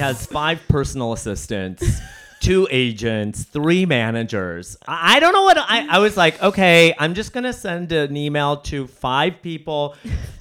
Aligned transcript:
has 0.00 0.26
five 0.26 0.60
personal 0.68 1.12
assistants. 1.12 2.00
Two 2.40 2.66
agents, 2.70 3.44
three 3.44 3.84
managers. 3.84 4.74
I 4.88 5.16
I 5.16 5.20
don't 5.20 5.34
know 5.34 5.42
what 5.42 5.58
I, 5.58 5.86
I 5.90 5.98
was 5.98 6.16
like. 6.16 6.42
Okay, 6.42 6.94
I'm 6.98 7.12
just 7.12 7.34
gonna 7.34 7.52
send 7.52 7.92
an 7.92 8.16
email 8.16 8.56
to 8.62 8.86
five 8.86 9.42
people, 9.42 9.94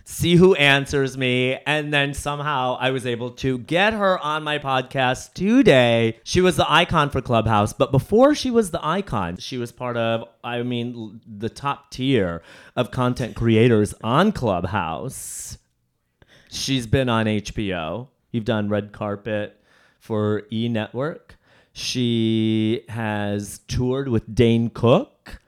see 0.05 0.35
who 0.35 0.55
answers 0.55 1.17
me, 1.17 1.57
and 1.67 1.93
then 1.93 2.13
somehow 2.13 2.77
I 2.79 2.91
was 2.91 3.05
able 3.05 3.31
to 3.31 3.57
get 3.57 3.91
her 3.91 4.17
on 4.19 4.43
my 4.43 4.59
podcast 4.59 5.33
today. 5.33 6.17
She 6.23 6.39
was 6.39 6.55
the 6.55 6.71
icon 6.71 7.09
for 7.09 7.19
Clubhouse, 7.21 7.73
but 7.73 7.91
before 7.91 8.33
she 8.33 8.49
was 8.49 8.71
the 8.71 8.79
icon, 8.81 9.35
she 9.35 9.57
was 9.57 9.73
part 9.73 9.97
of, 9.97 10.23
I 10.41 10.63
mean, 10.63 11.19
the 11.27 11.49
top 11.49 11.91
tier 11.91 12.41
of 12.77 12.91
content 12.91 13.35
creators 13.35 13.93
on 14.01 14.31
Clubhouse. 14.31 15.57
She's 16.49 16.87
been 16.87 17.09
on 17.09 17.25
HBO. 17.25 18.07
You've 18.31 18.45
done 18.45 18.69
red 18.69 18.93
carpet 18.93 19.58
for 20.09 20.41
E 20.51 20.67
Network. 20.67 21.37
She 21.71 22.83
has 22.89 23.59
toured 23.67 24.07
with 24.07 24.33
Dane 24.33 24.71
Cook. 24.71 25.39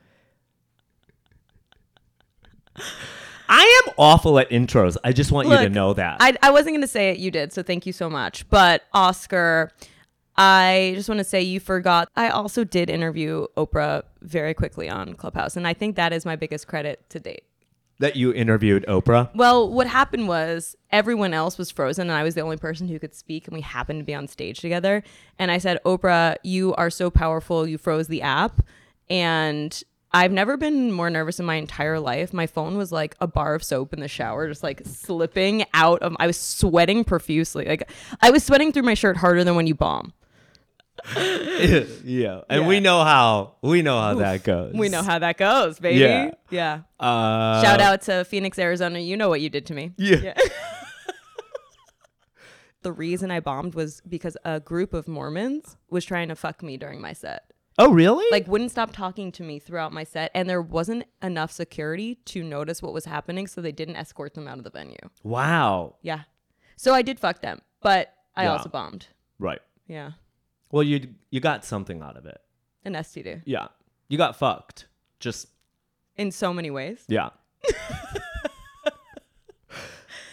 I 3.50 3.82
am 3.84 3.94
awful 3.98 4.38
at 4.38 4.52
intros. 4.52 4.98
I 5.04 5.14
just 5.14 5.32
want 5.32 5.48
you 5.48 5.58
to 5.58 5.68
know 5.68 5.94
that. 5.94 6.18
I, 6.20 6.38
I 6.44 6.52
wasn't 6.52 6.74
going 6.74 6.82
to 6.82 6.88
say 6.88 7.10
it. 7.10 7.18
You 7.18 7.32
did. 7.32 7.52
So 7.52 7.64
thank 7.64 7.88
you 7.88 7.92
so 7.92 8.08
much. 8.08 8.48
But 8.50 8.84
Oscar, 8.94 9.72
I 10.38 10.94
just 10.96 11.10
want 11.10 11.18
to 11.18 11.24
say 11.24 11.42
you 11.42 11.60
forgot. 11.60 12.08
I 12.16 12.30
also 12.30 12.64
did 12.64 12.92
interview 12.92 13.48
Oprah 13.58 14.04
very 14.22 14.54
quickly 14.54 14.88
on 14.88 15.16
Clubhouse. 15.16 15.58
And 15.58 15.66
I 15.66 15.74
think 15.74 15.96
that 15.96 16.14
is 16.14 16.24
my 16.24 16.36
biggest 16.36 16.68
credit 16.68 17.04
to 17.10 17.20
date. 17.20 17.46
That 18.02 18.16
you 18.16 18.34
interviewed 18.34 18.84
Oprah. 18.88 19.34
Well, 19.36 19.72
what 19.72 19.88
happened 19.88 20.28
was 20.28 20.76
everyone 20.92 21.34
else 21.34 21.58
was 21.58 21.70
frozen 21.72 22.10
and 22.10 22.18
I 22.18 22.24
was 22.24 22.36
the 22.36 22.42
only 22.42 22.58
person 22.58 22.88
who 22.88 23.00
could 23.00 23.14
speak 23.14 23.48
and 23.48 23.56
we 23.56 23.62
happened 23.62 24.00
to 24.00 24.04
be 24.04 24.16
on 24.16 24.28
stage 24.28 24.60
together. 24.60 25.04
And 25.38 25.52
I 25.52 25.60
said, 25.60 25.80
Oprah, 25.86 26.38
you 26.44 26.74
are 26.76 26.90
so 26.90 27.10
powerful. 27.10 27.68
You 27.68 27.78
froze 27.78 28.08
the 28.08 28.24
app. 28.24 28.66
And 29.10 29.82
I've 30.12 30.32
never 30.32 30.58
been 30.58 30.92
more 30.92 31.10
nervous 31.10 31.40
in 31.40 31.46
my 31.46 31.56
entire 31.56 32.00
life. 32.00 32.34
My 32.34 32.48
phone 32.48 32.76
was 32.76 32.92
like 32.92 33.16
a 33.22 33.28
bar 33.28 33.54
of 33.54 33.64
soap 33.64 33.94
in 33.94 34.00
the 34.00 34.08
shower, 34.08 34.50
just 34.50 34.64
like 34.64 34.82
slipping 34.84 35.64
out 35.74 36.02
of 36.02 36.16
I 36.20 36.28
was 36.28 36.38
sweating 36.38 37.04
profusely. 37.04 37.66
Like 37.66 37.90
I 38.20 38.32
was 38.32 38.44
sweating 38.44 38.72
through 38.72 38.84
my 38.84 38.96
shirt 38.96 39.18
harder 39.18 39.44
than 39.44 39.56
when 39.56 39.68
you 39.68 39.76
bomb. 39.76 40.14
yeah, 41.16 42.42
and 42.50 42.62
Yeah. 42.62 42.68
we 42.68 42.80
know 42.80 43.04
how 43.04 43.56
we 43.62 43.82
know 43.82 44.00
how 44.00 44.16
that 44.16 44.44
goes. 44.44 44.74
We 44.76 44.90
know 44.90 45.02
how 45.02 45.20
that 45.20 45.38
goes, 45.38 45.80
baby. 45.80 46.00
Yeah. 46.00 46.32
Yeah. 46.50 46.82
Uh, 47.00 47.62
Shout 47.64 47.82
out 47.82 48.02
to 48.04 48.24
Phoenix, 48.26 48.60
Arizona. 48.60 49.00
You 49.00 49.18
know 49.18 49.30
what 49.30 49.42
you 49.42 49.50
did 49.50 49.66
to 49.68 49.74
me. 49.74 49.94
Yeah. 49.98 50.34
the 52.84 52.92
reason 52.92 53.32
I 53.32 53.40
bombed 53.40 53.76
was 53.76 54.02
because 54.08 54.38
a 54.44 54.60
group 54.60 54.94
of 54.94 55.08
Mormons 55.08 55.78
was 55.90 56.04
trying 56.06 56.30
to 56.30 56.36
fuck 56.36 56.64
me 56.64 56.78
during 56.78 57.00
my 57.02 57.14
set. 57.14 57.46
Oh, 57.78 57.92
really? 57.92 58.26
Like 58.32 58.48
wouldn't 58.48 58.72
stop 58.72 58.92
talking 58.92 59.32
to 59.34 59.44
me 59.44 59.60
throughout 59.60 59.94
my 59.94 60.04
set 60.04 60.32
and 60.36 60.50
there 60.50 60.62
wasn't 60.62 61.06
enough 61.22 61.52
security 61.52 62.16
to 62.26 62.44
notice 62.44 62.82
what 62.82 62.94
was 62.94 63.06
happening 63.06 63.48
so 63.48 63.62
they 63.62 63.72
didn't 63.72 63.96
escort 63.96 64.34
them 64.34 64.48
out 64.48 64.58
of 64.58 64.64
the 64.64 64.70
venue. 64.72 64.98
wow. 65.24 65.96
Yeah. 66.02 66.22
So 66.76 66.94
I 66.96 67.04
did 67.04 67.20
fuck 67.20 67.42
them, 67.42 67.60
but 67.82 68.14
I 68.36 68.44
Yeah. 68.44 68.54
also 68.54 68.70
bombed. 68.70 69.08
Right. 69.38 69.60
Yeah. 69.88 70.12
Well, 70.72 70.84
you 70.84 71.10
you 71.30 71.40
got 71.40 71.66
something 71.66 72.02
out 72.02 72.18
of 72.18 72.26
it. 72.26 72.40
An 72.86 72.94
STD 72.94 73.42
Yeah. 73.46 73.68
You 74.08 74.18
got 74.18 74.36
fucked. 74.38 74.88
Just 75.20 75.48
in 76.16 76.32
so 76.32 76.54
many 76.54 76.72
ways. 76.72 77.04
yeah. 77.08 77.30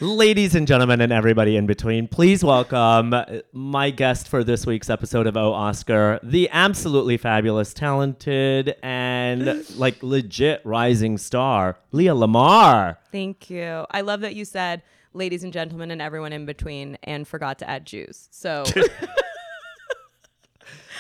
Ladies 0.01 0.55
and 0.55 0.69
gentlemen, 0.69 1.01
and 1.01 1.13
everybody 1.13 1.57
in 1.57 1.67
between, 1.67 2.07
please 2.07 2.45
welcome 2.45 3.13
my 3.53 3.91
guest 3.91 4.29
for 4.29 4.45
this 4.45 4.65
week's 4.65 4.89
episode 4.89 5.27
of 5.27 5.37
Oh 5.37 5.53
Oscar, 5.53 6.21
the 6.23 6.49
absolutely 6.53 7.17
fabulous, 7.17 7.75
talented, 7.75 8.77
and 8.81 9.69
like 9.77 10.01
legit 10.05 10.61
rising 10.65 11.19
star, 11.19 11.79
Leah 11.91 12.15
Lamar. 12.15 13.01
Thank 13.11 13.51
you. 13.51 13.87
I 13.91 14.03
love 14.03 14.21
that 14.21 14.37
you 14.37 14.45
said 14.45 14.83
ladies 15.15 15.43
and 15.43 15.53
gentlemen 15.53 15.91
and 15.91 16.01
everyone 16.01 16.33
in 16.33 16.47
between 16.47 16.97
and 17.03 17.27
forgot 17.27 17.59
to 17.59 17.69
add 17.69 17.85
Jews. 17.85 18.29
So 18.31 18.65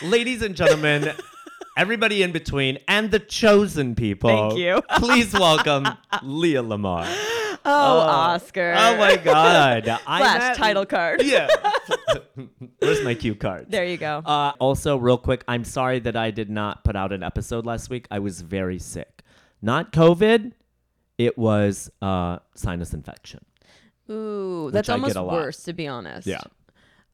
Ladies 0.02 0.42
and 0.42 0.54
gentlemen, 0.54 1.12
everybody 1.76 2.22
in 2.22 2.30
between, 2.32 2.78
and 2.86 3.10
the 3.10 3.18
chosen 3.18 3.94
people. 3.94 4.30
Thank 4.30 4.58
you. 4.58 4.80
please 4.98 5.32
welcome 5.32 5.86
Leah 6.22 6.62
Lamar. 6.62 7.06
Oh, 7.64 7.98
Oscar. 8.00 8.74
Oh 8.76 8.96
my 8.96 9.16
God. 9.16 9.88
I 10.06 10.18
Flash 10.20 10.40
met- 10.40 10.56
title 10.56 10.86
card. 10.86 11.22
Yeah. 11.22 11.48
Where's 12.78 13.02
my 13.02 13.14
cue 13.14 13.34
card? 13.34 13.66
There 13.70 13.84
you 13.84 13.96
go. 13.96 14.22
Uh, 14.24 14.52
also, 14.60 14.96
real 14.96 15.18
quick, 15.18 15.42
I'm 15.48 15.64
sorry 15.64 15.98
that 16.00 16.16
I 16.16 16.30
did 16.30 16.48
not 16.48 16.84
put 16.84 16.94
out 16.94 17.12
an 17.12 17.22
episode 17.22 17.66
last 17.66 17.90
week. 17.90 18.06
I 18.10 18.20
was 18.20 18.40
very 18.40 18.78
sick. 18.78 19.22
Not 19.60 19.92
COVID, 19.92 20.52
it 21.18 21.36
was 21.36 21.90
uh, 22.00 22.38
sinus 22.54 22.94
infection. 22.94 23.44
Ooh, 24.10 24.70
that's 24.72 24.88
almost 24.88 25.14
get 25.14 25.20
a 25.20 25.22
lot. 25.24 25.34
worse 25.34 25.64
to 25.64 25.72
be 25.72 25.86
honest. 25.88 26.26
Yeah. 26.26 26.40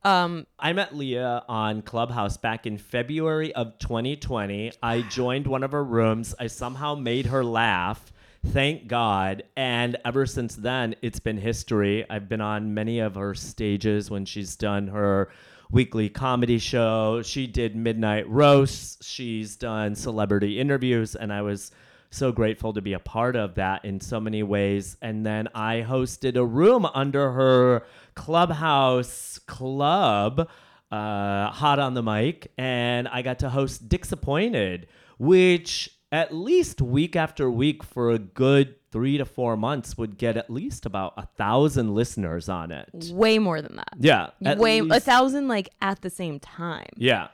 Um, 0.04 0.47
I 0.59 0.75
met 0.75 0.94
Leah 0.94 1.44
on 1.48 1.81
Clubhouse 1.81 2.37
back 2.37 2.66
in 2.66 2.76
February 2.76 3.54
of 3.54 3.78
2020. 3.78 4.72
I 4.82 5.00
joined 5.03 5.47
one 5.47 5.62
of 5.62 5.72
her 5.72 5.82
rooms. 5.82 6.34
I 6.38 6.48
somehow 6.48 6.94
made 6.94 7.26
her 7.26 7.42
laugh. 7.42 8.12
Thank 8.48 8.87
God. 8.87 9.44
And 9.56 9.97
ever 10.04 10.26
since 10.26 10.56
then, 10.56 10.94
it's 11.00 11.20
been 11.20 11.38
history. 11.38 12.04
I've 12.10 12.28
been 12.28 12.42
on 12.42 12.75
many 12.75 12.98
of 12.98 13.15
her 13.15 13.34
stages 13.34 14.10
when 14.10 14.26
she's 14.26 14.56
done 14.56 14.88
her 14.88 15.31
weekly 15.70 16.10
comedy 16.10 16.59
show. 16.59 17.22
She 17.22 17.47
did 17.47 17.75
midnight 17.75 18.28
roasts. 18.28 19.06
She's 19.06 19.56
done 19.56 19.94
celebrity 19.94 20.60
interviews. 20.60 21.16
And 21.16 21.32
I 21.32 21.41
was 21.41 21.72
so 22.15 22.33
grateful 22.33 22.73
to 22.73 22.81
be 22.81 22.93
a 22.93 22.99
part 22.99 23.37
of 23.37 23.57
that 23.57 23.85
in 23.85 24.01
so 24.01 24.21
many 24.21 24.43
ways. 24.43 24.97
And 25.03 25.25
then 25.27 25.49
I 25.55 25.85
hosted 25.87 26.37
a 26.37 26.45
room 26.45 26.87
under 26.87 27.33
her 27.33 27.85
clubhouse 28.15 29.39
club, 29.47 30.49
uh, 30.91 31.51
hot 31.51 31.79
on 31.79 31.95
the 31.95 32.03
mic, 32.03 32.53
and 32.57 33.09
I 33.09 33.23
got 33.23 33.41
to 33.41 33.51
host 33.51 33.89
Disappointed, 33.89 34.87
which 35.19 35.91
at 36.13 36.33
least 36.33 36.81
week 36.81 37.17
after 37.17 37.51
week 37.51 37.83
for 37.83 38.13
a 38.13 38.19
good 38.19 38.77
three 38.93 39.19
to 39.19 39.25
four 39.25 39.57
months 39.57 39.99
would 39.99 40.17
get 40.17 40.37
at 40.37 40.49
least 40.49 40.87
about 40.87 41.13
a 41.17 41.27
thousand 41.27 41.93
listeners 41.93 42.49
on 42.49 42.71
it. 42.71 42.89
way 43.11 43.41
more 43.41 43.61
than 43.61 43.75
that. 43.75 43.95
Yeah. 43.99 44.31
Way 44.57 44.79
a 44.79 45.01
thousand 45.01 45.49
like 45.49 45.71
at 45.83 46.03
the 46.03 46.11
same 46.11 46.39
time. 46.39 46.91
Yeah. 46.97 47.29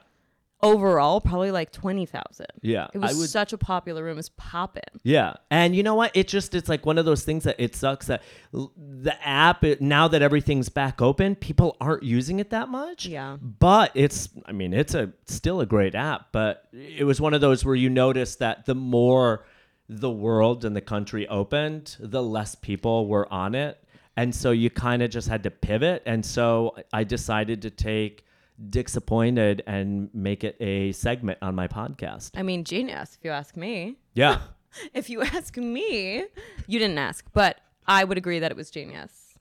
Overall, 0.63 1.21
probably 1.21 1.49
like 1.49 1.71
twenty 1.71 2.05
thousand. 2.05 2.47
Yeah. 2.61 2.87
It 2.93 2.99
was 2.99 3.17
would 3.17 3.29
such 3.29 3.51
a 3.51 3.57
popular 3.57 4.03
room. 4.03 4.19
It's 4.19 4.29
popping. 4.37 4.83
Yeah. 5.03 5.33
And 5.49 5.75
you 5.75 5.81
know 5.81 5.95
what? 5.95 6.11
It 6.13 6.27
just, 6.27 6.53
it's 6.53 6.69
like 6.69 6.85
one 6.85 6.99
of 6.99 7.05
those 7.05 7.23
things 7.23 7.45
that 7.45 7.55
it 7.57 7.75
sucks 7.75 8.05
that 8.05 8.21
the 8.51 9.15
app, 9.27 9.63
it, 9.63 9.81
now 9.81 10.07
that 10.07 10.21
everything's 10.21 10.69
back 10.69 11.01
open, 11.01 11.35
people 11.35 11.77
aren't 11.81 12.03
using 12.03 12.39
it 12.39 12.51
that 12.51 12.69
much. 12.69 13.07
Yeah. 13.07 13.37
But 13.41 13.91
it's, 13.95 14.29
I 14.45 14.51
mean, 14.51 14.73
it's 14.73 14.93
a 14.93 15.11
still 15.25 15.61
a 15.61 15.65
great 15.65 15.95
app, 15.95 16.27
but 16.31 16.67
it 16.71 17.05
was 17.05 17.19
one 17.19 17.33
of 17.33 17.41
those 17.41 17.65
where 17.65 17.75
you 17.75 17.89
notice 17.89 18.35
that 18.35 18.65
the 18.65 18.75
more 18.75 19.45
the 19.89 20.11
world 20.11 20.63
and 20.63 20.75
the 20.75 20.81
country 20.81 21.27
opened, 21.27 21.97
the 21.99 22.21
less 22.21 22.53
people 22.55 23.07
were 23.07 23.31
on 23.33 23.55
it. 23.55 23.83
And 24.15 24.35
so 24.35 24.51
you 24.51 24.69
kind 24.69 25.01
of 25.01 25.09
just 25.09 25.27
had 25.27 25.41
to 25.43 25.51
pivot. 25.51 26.03
And 26.05 26.23
so 26.25 26.75
I 26.93 27.03
decided 27.03 27.63
to 27.63 27.71
take 27.71 28.25
Disappointed 28.69 29.63
and 29.65 30.09
make 30.13 30.43
it 30.43 30.55
a 30.59 30.91
segment 30.91 31.39
on 31.41 31.55
my 31.55 31.67
podcast. 31.67 32.31
I 32.35 32.43
mean, 32.43 32.63
genius, 32.63 33.17
if 33.19 33.25
you 33.25 33.31
ask 33.31 33.55
me. 33.57 33.97
Yeah. 34.13 34.41
If 34.93 35.09
you 35.09 35.21
ask 35.21 35.57
me, 35.57 36.23
you 36.65 36.79
didn't 36.79 36.97
ask, 36.97 37.25
but 37.33 37.59
I 37.87 38.05
would 38.05 38.17
agree 38.17 38.39
that 38.39 38.51
it 38.51 38.55
was 38.55 38.71
genius. 38.71 39.35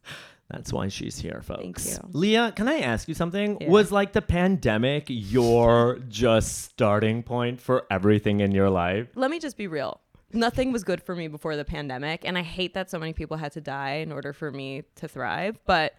That's 0.50 0.73
why 0.73 0.89
she's 0.89 1.19
here, 1.19 1.41
folks. 1.43 1.85
Thank 1.85 2.03
you. 2.03 2.11
Leah, 2.12 2.53
can 2.56 2.69
I 2.69 2.81
ask 2.81 3.06
you 3.06 3.15
something? 3.15 3.59
Yeah. 3.61 3.69
Was 3.69 3.93
like 3.93 4.12
the 4.12 4.23
pandemic 4.23 5.05
your 5.06 6.00
just 6.09 6.65
starting 6.65 7.23
point 7.23 7.61
for 7.61 7.87
everything 7.91 8.41
in 8.41 8.50
your 8.50 8.69
life? 8.69 9.06
Let 9.15 9.31
me 9.31 9.39
just 9.39 9.56
be 9.56 9.69
real. 9.69 10.00
Nothing 10.33 10.73
was 10.73 10.83
good 10.83 11.03
for 11.03 11.15
me 11.15 11.29
before 11.29 11.56
the 11.56 11.65
pandemic, 11.65 12.25
and 12.25 12.37
I 12.37 12.43
hate 12.43 12.75
that 12.75 12.91
so 12.91 12.99
many 12.99 13.12
people 13.12 13.37
had 13.37 13.53
to 13.53 13.61
die 13.61 13.95
in 13.95 14.11
order 14.11 14.33
for 14.33 14.50
me 14.50 14.83
to 14.97 15.06
thrive. 15.06 15.59
But 15.67 15.95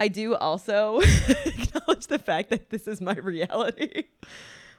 I 0.00 0.08
do 0.08 0.34
also 0.34 1.00
acknowledge 1.46 2.06
the 2.08 2.18
fact 2.18 2.50
that 2.50 2.70
this 2.70 2.88
is 2.88 3.00
my 3.00 3.14
reality. 3.14 4.04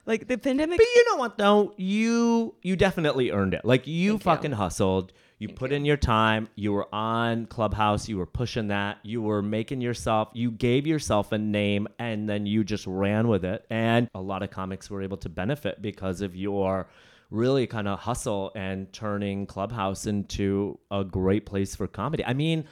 Like 0.07 0.27
the 0.27 0.37
pandemic. 0.37 0.79
But 0.79 0.87
you 0.95 1.05
know 1.11 1.17
what 1.17 1.37
though? 1.37 1.73
You 1.77 2.55
you 2.63 2.75
definitely 2.75 3.29
earned 3.29 3.53
it. 3.53 3.63
Like 3.63 3.85
you 3.85 4.13
Thank 4.13 4.21
you. 4.21 4.23
fucking 4.23 4.51
hustled. 4.53 5.13
You 5.37 5.49
put 5.49 5.71
in 5.71 5.85
your 5.85 5.97
time. 5.97 6.49
You 6.55 6.73
were 6.73 6.87
on 6.93 7.45
Clubhouse. 7.47 8.07
You 8.09 8.17
were 8.17 8.27
pushing 8.27 8.67
that. 8.67 8.97
You 9.03 9.21
were 9.21 9.41
making 9.41 9.81
yourself. 9.81 10.29
You 10.33 10.51
gave 10.51 10.85
yourself 10.85 11.31
a 11.31 11.37
name, 11.39 11.87
and 11.99 12.29
then 12.29 12.45
you 12.45 12.63
just 12.63 12.85
ran 12.85 13.27
with 13.27 13.43
it. 13.45 13.65
And 13.69 14.07
a 14.13 14.21
lot 14.21 14.43
of 14.43 14.51
comics 14.51 14.89
were 14.89 15.01
able 15.01 15.17
to 15.17 15.29
benefit 15.29 15.81
because 15.81 16.21
of 16.21 16.35
your 16.35 16.87
really 17.31 17.65
kind 17.65 17.87
of 17.87 17.99
hustle 17.99 18.51
and 18.55 18.91
turning 18.93 19.47
Clubhouse 19.47 20.05
into 20.05 20.77
a 20.91 21.03
great 21.03 21.45
place 21.45 21.75
for 21.75 21.87
comedy. 21.87 22.23
I 22.25 22.33
mean, 22.33 22.65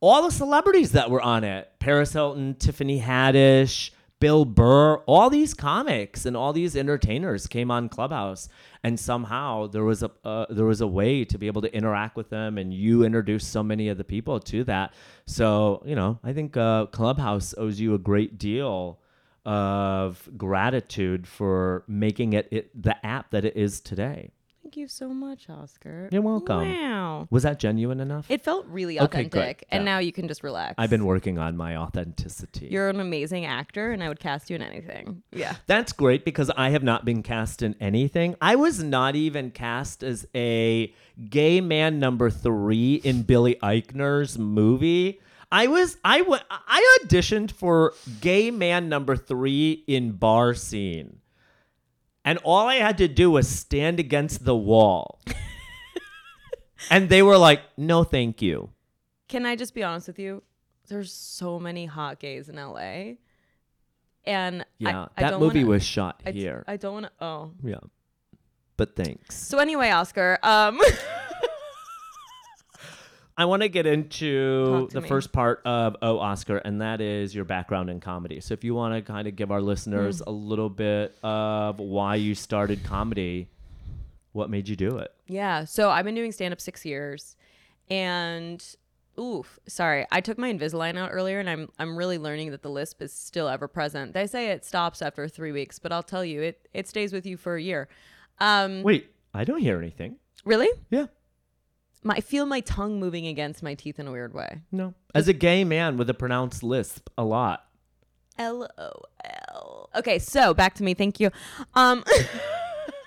all 0.00 0.22
the 0.22 0.30
celebrities 0.30 0.92
that 0.92 1.10
were 1.10 1.22
on 1.22 1.44
it 1.44 1.70
Paris 1.78 2.12
Hilton, 2.12 2.54
Tiffany 2.56 3.00
Haddish, 3.00 3.90
Bill 4.18 4.44
Burr, 4.44 4.96
all 5.06 5.30
these 5.30 5.54
comics 5.54 6.26
and 6.26 6.36
all 6.36 6.52
these 6.52 6.76
entertainers 6.76 7.46
came 7.46 7.70
on 7.70 7.88
Clubhouse, 7.88 8.48
and 8.82 8.98
somehow 8.98 9.66
there 9.66 9.84
was 9.84 10.02
a 10.02 10.10
uh, 10.24 10.46
there 10.48 10.64
was 10.64 10.80
a 10.80 10.86
way 10.86 11.24
to 11.24 11.38
be 11.38 11.46
able 11.46 11.62
to 11.62 11.74
interact 11.74 12.16
with 12.16 12.30
them, 12.30 12.56
and 12.58 12.72
you 12.72 13.04
introduced 13.04 13.52
so 13.52 13.62
many 13.62 13.88
of 13.88 13.98
the 13.98 14.04
people 14.04 14.40
to 14.40 14.64
that. 14.64 14.94
So 15.26 15.82
you 15.84 15.94
know, 15.94 16.18
I 16.24 16.32
think 16.32 16.56
uh, 16.56 16.86
Clubhouse 16.86 17.54
owes 17.58 17.78
you 17.80 17.94
a 17.94 17.98
great 17.98 18.38
deal 18.38 19.00
of 19.44 20.28
gratitude 20.36 21.26
for 21.26 21.84
making 21.86 22.32
it, 22.32 22.48
it 22.50 22.82
the 22.82 23.04
app 23.06 23.30
that 23.30 23.44
it 23.44 23.56
is 23.56 23.80
today. 23.80 24.30
Thank 24.66 24.78
you 24.78 24.88
so 24.88 25.10
much, 25.10 25.48
Oscar. 25.48 26.08
You're 26.10 26.22
welcome. 26.22 26.68
Wow. 26.68 27.28
Was 27.30 27.44
that 27.44 27.60
genuine 27.60 28.00
enough? 28.00 28.28
It 28.28 28.42
felt 28.42 28.66
really 28.66 28.98
Okay, 28.98 29.22
good. 29.22 29.38
authentic. 29.38 29.64
And 29.70 29.82
Yeah. 29.82 29.84
now 29.84 29.98
you 30.00 30.10
can 30.10 30.26
just 30.26 30.42
relax. 30.42 30.74
I've 30.76 30.90
been 30.90 31.04
working 31.04 31.38
on 31.38 31.56
my 31.56 31.76
authenticity. 31.76 32.66
You're 32.68 32.88
an 32.88 32.98
amazing 32.98 33.44
actor, 33.44 33.92
and 33.92 34.02
I 34.02 34.08
would 34.08 34.18
cast 34.18 34.50
you 34.50 34.56
in 34.56 34.62
anything. 34.62 35.22
Yeah. 35.30 35.54
That's 35.68 35.92
great 35.92 36.24
because 36.24 36.50
I 36.56 36.70
have 36.70 36.82
not 36.82 37.04
been 37.04 37.22
cast 37.22 37.62
in 37.62 37.76
anything. 37.80 38.34
I 38.40 38.56
was 38.56 38.82
not 38.82 39.14
even 39.14 39.52
cast 39.52 40.02
as 40.02 40.26
a 40.34 40.92
gay 41.30 41.60
man 41.60 42.00
number 42.00 42.28
three 42.28 42.96
in 42.96 43.22
Billy 43.22 43.54
Eichner's 43.62 44.36
movie. 44.36 45.20
I 45.52 45.68
was 45.68 45.96
I 46.04 46.22
wa- 46.22 46.40
I 46.50 46.98
auditioned 47.04 47.52
for 47.52 47.94
gay 48.20 48.50
man 48.50 48.88
number 48.88 49.14
three 49.16 49.84
in 49.86 50.10
bar 50.16 50.54
scene. 50.54 51.20
And 52.26 52.38
all 52.42 52.66
I 52.68 52.74
had 52.74 52.98
to 52.98 53.06
do 53.08 53.30
was 53.30 53.48
stand 53.48 54.00
against 54.00 54.44
the 54.44 54.56
wall. 54.56 55.20
and 56.90 57.08
they 57.08 57.22
were 57.22 57.38
like, 57.38 57.60
no, 57.76 58.02
thank 58.04 58.42
you. 58.42 58.70
Can 59.28 59.46
I 59.46 59.54
just 59.54 59.74
be 59.74 59.82
honest 59.84 60.08
with 60.08 60.18
you? 60.18 60.42
There's 60.88 61.12
so 61.12 61.58
many 61.60 61.86
hot 61.86 62.18
gays 62.18 62.48
in 62.48 62.56
LA. 62.56 63.14
And 64.24 64.66
Yeah, 64.78 65.06
I, 65.16 65.20
that 65.22 65.30
don't 65.30 65.40
movie 65.40 65.60
wanna- 65.60 65.70
was 65.70 65.84
shot 65.84 66.20
I, 66.26 66.32
here. 66.32 66.64
I 66.66 66.76
don't 66.76 66.94
want 66.94 67.06
to. 67.06 67.24
Oh. 67.24 67.52
yeah. 67.62 67.78
But 68.76 68.96
thanks. 68.96 69.36
So 69.36 69.58
anyway, 69.58 69.90
Oscar. 69.90 70.38
Um. 70.42 70.80
I 73.38 73.44
want 73.44 73.62
to 73.62 73.68
get 73.68 73.86
into 73.86 74.86
to 74.88 74.94
the 74.94 75.00
me. 75.02 75.08
first 75.08 75.30
part 75.32 75.60
of 75.66 75.96
Oh 76.00 76.18
Oscar, 76.18 76.56
and 76.58 76.80
that 76.80 77.00
is 77.00 77.34
your 77.34 77.44
background 77.44 77.90
in 77.90 78.00
comedy. 78.00 78.40
So 78.40 78.54
if 78.54 78.64
you 78.64 78.74
want 78.74 78.94
to 78.94 79.02
kind 79.02 79.28
of 79.28 79.36
give 79.36 79.50
our 79.50 79.60
listeners 79.60 80.18
Hmm. 80.18 80.28
a 80.30 80.32
little 80.32 80.70
bit 80.70 81.16
of 81.22 81.78
why 81.78 82.14
you 82.14 82.34
started 82.34 82.82
comedy, 82.84 83.48
what 84.32 84.48
made 84.50 84.68
you 84.68 84.76
do 84.76 84.98
it? 84.98 85.12
Yeah. 85.26 85.64
So 85.64 85.90
I've 85.90 86.04
been 86.04 86.14
doing 86.14 86.32
stand 86.32 86.52
up 86.52 86.60
six 86.60 86.84
years, 86.86 87.36
and 87.90 88.64
oof, 89.18 89.58
sorry, 89.66 90.06
I 90.10 90.20
took 90.20 90.38
my 90.38 90.52
Invisalign 90.52 90.96
out 90.98 91.10
earlier, 91.12 91.38
and 91.40 91.48
I'm 91.48 91.68
I'm 91.78 91.96
really 91.96 92.18
learning 92.18 92.50
that 92.52 92.62
the 92.62 92.70
lisp 92.70 93.02
is 93.02 93.12
still 93.12 93.48
ever 93.48 93.68
present. 93.68 94.12
They 94.14 94.26
say 94.26 94.50
it 94.50 94.64
stops 94.64 95.02
after 95.02 95.28
three 95.28 95.52
weeks, 95.52 95.78
but 95.78 95.92
I'll 95.92 96.02
tell 96.02 96.24
you, 96.24 96.42
it 96.42 96.68
it 96.72 96.88
stays 96.88 97.12
with 97.12 97.26
you 97.26 97.36
for 97.36 97.56
a 97.56 97.62
year. 97.62 97.88
Um, 98.38 98.82
Wait, 98.82 99.10
I 99.34 99.44
don't 99.44 99.60
hear 99.60 99.78
anything. 99.78 100.16
really? 100.44 100.68
Yeah, 100.90 101.06
My, 102.02 102.14
I 102.14 102.20
feel 102.20 102.46
my 102.46 102.60
tongue 102.60 103.00
moving 103.00 103.26
against 103.26 103.62
my 103.62 103.74
teeth 103.74 103.98
in 103.98 104.06
a 104.06 104.12
weird 104.12 104.32
way. 104.34 104.60
no. 104.70 104.94
As 105.14 105.28
a 105.28 105.32
gay 105.32 105.64
man 105.64 105.96
with 105.96 106.10
a 106.10 106.14
pronounced 106.14 106.62
lisp, 106.62 107.08
a 107.16 107.24
lot. 107.24 107.64
L 108.38 108.68
O 108.78 108.90
L. 109.24 109.90
Okay, 109.96 110.18
so 110.18 110.52
back 110.52 110.74
to 110.74 110.82
me. 110.82 110.92
Thank 110.94 111.18
you. 111.20 111.30
Um, 111.74 112.04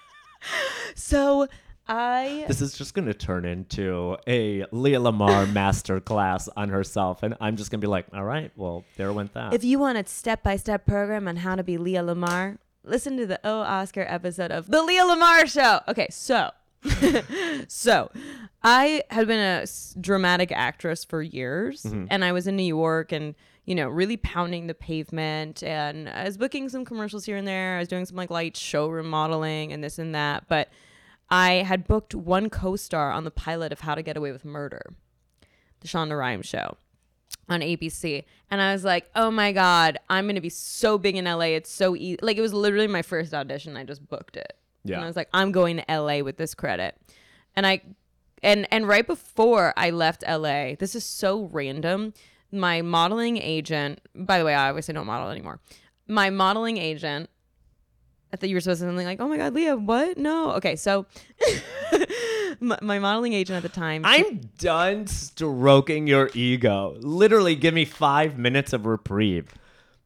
so 0.95 1.47
I 1.87 2.45
This 2.47 2.61
is 2.61 2.77
just 2.77 2.93
going 2.93 3.07
to 3.07 3.13
turn 3.13 3.45
into 3.45 4.17
a 4.27 4.65
Leah 4.71 4.99
Lamar 4.99 5.45
masterclass 5.47 6.47
on 6.55 6.69
herself, 6.69 7.23
and 7.23 7.35
I'm 7.39 7.57
just 7.57 7.71
going 7.71 7.79
to 7.81 7.85
be 7.85 7.89
like, 7.89 8.05
all 8.13 8.23
right, 8.23 8.51
well, 8.55 8.85
there 8.97 9.11
went 9.13 9.33
that. 9.33 9.53
If 9.53 9.63
you 9.63 9.79
want 9.79 9.97
a 9.97 10.05
step 10.07 10.43
by 10.43 10.55
step 10.55 10.85
program 10.85 11.27
on 11.27 11.37
how 11.37 11.55
to 11.55 11.63
be 11.63 11.77
Leah 11.77 12.03
Lamar, 12.03 12.57
listen 12.83 13.17
to 13.17 13.25
the 13.25 13.39
O 13.43 13.59
Oscar 13.61 14.05
episode 14.07 14.51
of 14.51 14.67
The 14.67 14.81
Leah 14.83 15.05
Lamar 15.05 15.47
Show. 15.47 15.81
Okay, 15.87 16.07
so. 16.11 16.51
so 17.67 18.11
I 18.63 19.03
had 19.09 19.27
been 19.27 19.39
a 19.39 19.63
s- 19.63 19.95
dramatic 19.99 20.51
actress 20.51 21.03
for 21.03 21.21
years 21.21 21.83
mm-hmm. 21.83 22.05
and 22.09 22.23
I 22.23 22.31
was 22.31 22.47
in 22.47 22.55
New 22.55 22.63
York 22.63 23.11
and, 23.11 23.35
you 23.65 23.75
know, 23.75 23.89
really 23.89 24.17
pounding 24.17 24.67
the 24.67 24.73
pavement 24.73 25.61
and 25.63 26.09
I 26.09 26.23
was 26.23 26.37
booking 26.37 26.69
some 26.69 26.85
commercials 26.85 27.25
here 27.25 27.37
and 27.37 27.47
there. 27.47 27.75
I 27.75 27.79
was 27.79 27.87
doing 27.87 28.05
some 28.05 28.17
like 28.17 28.29
light 28.29 28.55
showroom 28.55 29.09
modeling 29.09 29.73
and 29.73 29.83
this 29.83 29.99
and 29.99 30.15
that. 30.15 30.47
But 30.47 30.69
I 31.29 31.55
had 31.55 31.87
booked 31.87 32.15
one 32.15 32.49
co 32.49 32.75
star 32.75 33.11
on 33.11 33.23
the 33.23 33.31
pilot 33.31 33.71
of 33.71 33.81
How 33.81 33.95
to 33.95 34.01
Get 34.01 34.17
Away 34.17 34.31
with 34.31 34.45
Murder, 34.45 34.81
the 35.81 35.87
Shonda 35.87 36.17
Rhimes 36.17 36.45
show 36.45 36.77
on 37.47 37.61
ABC. 37.61 38.23
And 38.49 38.61
I 38.61 38.73
was 38.73 38.83
like, 38.83 39.09
oh 39.15 39.29
my 39.29 39.51
God, 39.51 39.97
I'm 40.09 40.25
going 40.25 40.35
to 40.35 40.41
be 40.41 40.49
so 40.49 40.97
big 40.97 41.15
in 41.15 41.25
LA. 41.25 41.55
It's 41.55 41.71
so 41.71 41.95
easy. 41.95 42.19
Like, 42.21 42.37
it 42.37 42.41
was 42.41 42.53
literally 42.53 42.87
my 42.87 43.01
first 43.01 43.33
audition. 43.33 43.77
I 43.77 43.83
just 43.83 44.07
booked 44.07 44.37
it. 44.37 44.53
Yeah. 44.83 44.95
And 44.95 45.03
I 45.03 45.07
was 45.07 45.15
like, 45.15 45.29
I'm 45.33 45.51
going 45.51 45.77
to 45.77 45.85
LA 45.89 46.19
with 46.19 46.37
this 46.37 46.55
credit. 46.55 46.95
And 47.55 47.65
I, 47.67 47.81
and, 48.41 48.67
and 48.71 48.87
right 48.87 49.05
before 49.05 49.73
I 49.75 49.89
left 49.89 50.23
LA, 50.27 50.75
this 50.75 50.95
is 50.95 51.03
so 51.03 51.49
random. 51.51 52.13
My 52.51 52.81
modeling 52.81 53.37
agent, 53.37 54.01
by 54.15 54.39
the 54.39 54.45
way, 54.45 54.55
I 54.55 54.69
obviously 54.69 54.93
don't 54.93 55.05
model 55.05 55.29
anymore. 55.29 55.59
My 56.07 56.29
modeling 56.29 56.77
agent, 56.77 57.29
I 58.33 58.37
thought 58.37 58.49
you 58.49 58.55
were 58.55 58.61
supposed 58.61 58.79
to 58.79 58.85
say 58.85 58.89
something 58.89 59.05
like, 59.05 59.19
oh 59.19 59.27
my 59.27 59.37
God, 59.37 59.53
Leah, 59.53 59.75
what? 59.75 60.17
No. 60.17 60.51
Okay. 60.53 60.75
So 60.75 61.05
my, 62.59 62.77
my 62.81 62.99
modeling 62.99 63.33
agent 63.33 63.57
at 63.57 63.63
the 63.63 63.69
time, 63.69 64.03
I'm 64.05 64.39
done 64.57 65.07
stroking 65.07 66.07
your 66.07 66.29
ego. 66.33 66.95
Literally, 66.99 67.55
give 67.55 67.73
me 67.73 67.85
five 67.85 68.37
minutes 68.37 68.73
of 68.73 68.85
reprieve. 68.85 69.53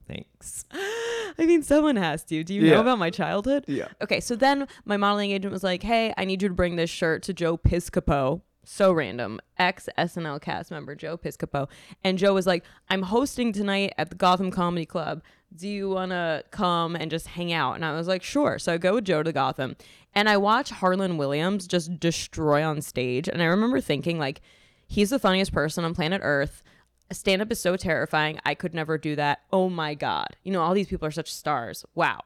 Thanks. 0.07 0.65
I 1.38 1.45
mean, 1.45 1.63
someone 1.63 1.95
has 1.95 2.24
to. 2.25 2.44
Do 2.44 2.53
you 2.53 2.62
Yeah. 2.63 2.75
know 2.75 2.81
about 2.81 3.00
my 3.00 3.09
childhood? 3.09 3.65
Yeah. 3.68 3.88
Okay, 4.01 4.19
so 4.19 4.35
then 4.35 4.68
my 4.85 4.97
modeling 4.97 5.31
agent 5.31 5.51
was 5.51 5.63
like, 5.63 5.83
"Hey, 5.83 6.13
I 6.18 6.25
need 6.25 6.41
you 6.41 6.50
to 6.50 6.53
bring 6.53 6.75
this 6.75 6.89
shirt 6.89 7.24
to 7.24 7.33
Joe 7.33 7.57
Piscopo." 7.57 8.41
So 8.65 8.94
random, 8.94 9.41
ex 9.57 9.89
SNL 9.97 10.39
cast 10.39 10.71
member 10.71 10.95
Joe 10.95 11.18
Piscopo, 11.18 11.68
and 12.03 12.18
Joe 12.18 12.33
was 12.33 12.47
like, 12.47 12.63
"I'm 12.89 13.01
hosting 13.03 13.51
tonight 13.51 13.94
at 13.97 14.09
the 14.09 14.15
Gotham 14.15 14.51
Comedy 14.51 14.85
Club. 14.85 15.21
Do 15.56 15.68
you 15.68 15.89
wanna 15.89 16.44
come 16.51 16.95
and 16.95 17.12
just 17.12 17.27
hang 17.27 17.51
out?" 17.51 17.74
And 17.75 17.83
I 17.83 17.91
was 17.94 18.07
like, 18.07 18.24
"Sure." 18.24 18.57
So 18.57 18.74
I 18.74 18.77
go 18.77 18.95
with 18.95 19.03
Joe 19.06 19.21
to 19.21 19.33
Gotham, 19.33 19.75
and 20.15 20.29
I 20.29 20.38
watch 20.38 20.69
Harland 20.69 21.19
Williams 21.19 21.67
just 21.67 22.00
destroy 22.00 22.63
on 22.63 22.81
stage, 22.81 23.27
and 23.27 23.41
I 23.41 23.46
remember 23.46 23.81
thinking 23.81 24.17
like, 24.17 24.39
he's 24.88 25.10
the 25.10 25.19
funniest 25.19 25.51
person 25.51 25.84
on 25.84 25.93
planet 25.96 26.22
Earth 26.24 26.63
stand 27.12 27.41
up 27.41 27.51
is 27.51 27.60
so 27.60 27.75
terrifying. 27.75 28.39
I 28.45 28.55
could 28.55 28.74
never 28.74 28.98
do 28.98 29.15
that. 29.15 29.41
Oh 29.51 29.69
my 29.69 29.93
God. 29.93 30.36
You 30.43 30.51
know, 30.51 30.62
all 30.62 30.74
these 30.74 30.88
people 30.88 31.07
are 31.07 31.12
such 31.12 31.31
stars. 31.31 31.86
Wow. 31.95 32.22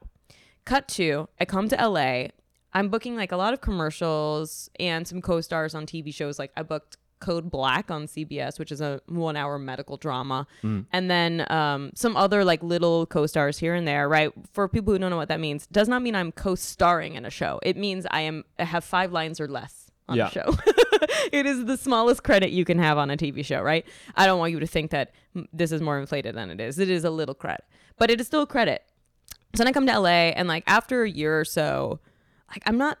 Cut 0.64 0.88
to, 0.88 1.28
I 1.40 1.44
come 1.44 1.68
to 1.68 1.76
LA. 1.76 2.28
I'm 2.72 2.88
booking 2.88 3.16
like 3.16 3.32
a 3.32 3.36
lot 3.36 3.54
of 3.54 3.60
commercials 3.60 4.70
and 4.78 5.08
some 5.08 5.22
co 5.22 5.40
stars 5.40 5.74
on 5.74 5.86
TV 5.86 6.14
shows. 6.14 6.38
Like 6.38 6.52
I 6.56 6.62
booked 6.62 6.98
Code 7.20 7.50
Black 7.50 7.90
on 7.90 8.06
CBS, 8.06 8.58
which 8.58 8.70
is 8.70 8.80
a 8.80 9.00
one 9.06 9.36
hour 9.36 9.58
medical 9.58 9.96
drama. 9.96 10.46
And 10.92 11.10
then 11.10 11.50
um, 11.50 11.90
some 11.94 12.16
other 12.16 12.44
like 12.44 12.62
little 12.62 13.06
co 13.06 13.26
stars 13.26 13.58
here 13.58 13.74
and 13.74 13.88
there, 13.88 14.08
right? 14.08 14.32
For 14.52 14.68
people 14.68 14.92
who 14.92 14.98
don't 14.98 15.10
know 15.10 15.16
what 15.16 15.28
that 15.28 15.40
means, 15.40 15.66
does 15.68 15.88
not 15.88 16.02
mean 16.02 16.14
I'm 16.14 16.32
co 16.32 16.54
starring 16.54 17.14
in 17.14 17.24
a 17.24 17.30
show. 17.30 17.58
It 17.62 17.76
means 17.76 18.06
I 18.10 18.20
am 18.20 18.44
I 18.58 18.64
have 18.64 18.84
five 18.84 19.12
lines 19.12 19.40
or 19.40 19.48
less 19.48 19.87
on 20.08 20.16
Yeah. 20.16 20.28
a 20.28 20.30
show. 20.30 20.54
it 21.32 21.46
is 21.46 21.64
the 21.66 21.76
smallest 21.76 22.22
credit 22.22 22.50
you 22.50 22.64
can 22.64 22.78
have 22.78 22.98
on 22.98 23.10
a 23.10 23.16
TV 23.16 23.44
show, 23.44 23.60
right? 23.62 23.86
I 24.16 24.26
don't 24.26 24.38
want 24.38 24.52
you 24.52 24.60
to 24.60 24.66
think 24.66 24.90
that 24.90 25.12
this 25.52 25.72
is 25.72 25.80
more 25.80 25.98
inflated 25.98 26.34
than 26.34 26.50
it 26.50 26.60
is. 26.60 26.78
It 26.78 26.90
is 26.90 27.04
a 27.04 27.10
little 27.10 27.34
credit, 27.34 27.64
but 27.98 28.10
it 28.10 28.20
is 28.20 28.26
still 28.26 28.42
a 28.42 28.46
credit. 28.46 28.82
So 29.54 29.58
then 29.64 29.68
I 29.68 29.72
come 29.72 29.86
to 29.86 29.98
LA, 29.98 30.08
and 30.34 30.46
like 30.48 30.64
after 30.66 31.02
a 31.04 31.10
year 31.10 31.38
or 31.40 31.44
so, 31.44 32.00
like 32.50 32.62
I'm 32.66 32.76
not, 32.78 32.98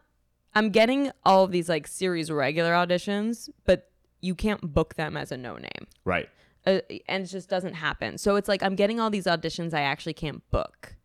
I'm 0.54 0.70
getting 0.70 1.10
all 1.24 1.44
of 1.44 1.52
these 1.52 1.68
like 1.68 1.86
series 1.86 2.30
regular 2.30 2.72
auditions, 2.72 3.48
but 3.64 3.90
you 4.20 4.34
can't 4.34 4.72
book 4.74 4.94
them 4.94 5.16
as 5.16 5.30
a 5.30 5.36
no 5.36 5.56
name. 5.56 5.86
Right. 6.04 6.28
Uh, 6.66 6.80
and 7.08 7.24
it 7.24 7.28
just 7.28 7.48
doesn't 7.48 7.74
happen. 7.74 8.18
So 8.18 8.36
it's 8.36 8.48
like 8.48 8.62
I'm 8.62 8.74
getting 8.74 8.98
all 8.98 9.10
these 9.10 9.24
auditions 9.26 9.72
I 9.74 9.82
actually 9.82 10.14
can't 10.14 10.48
book. 10.50 10.96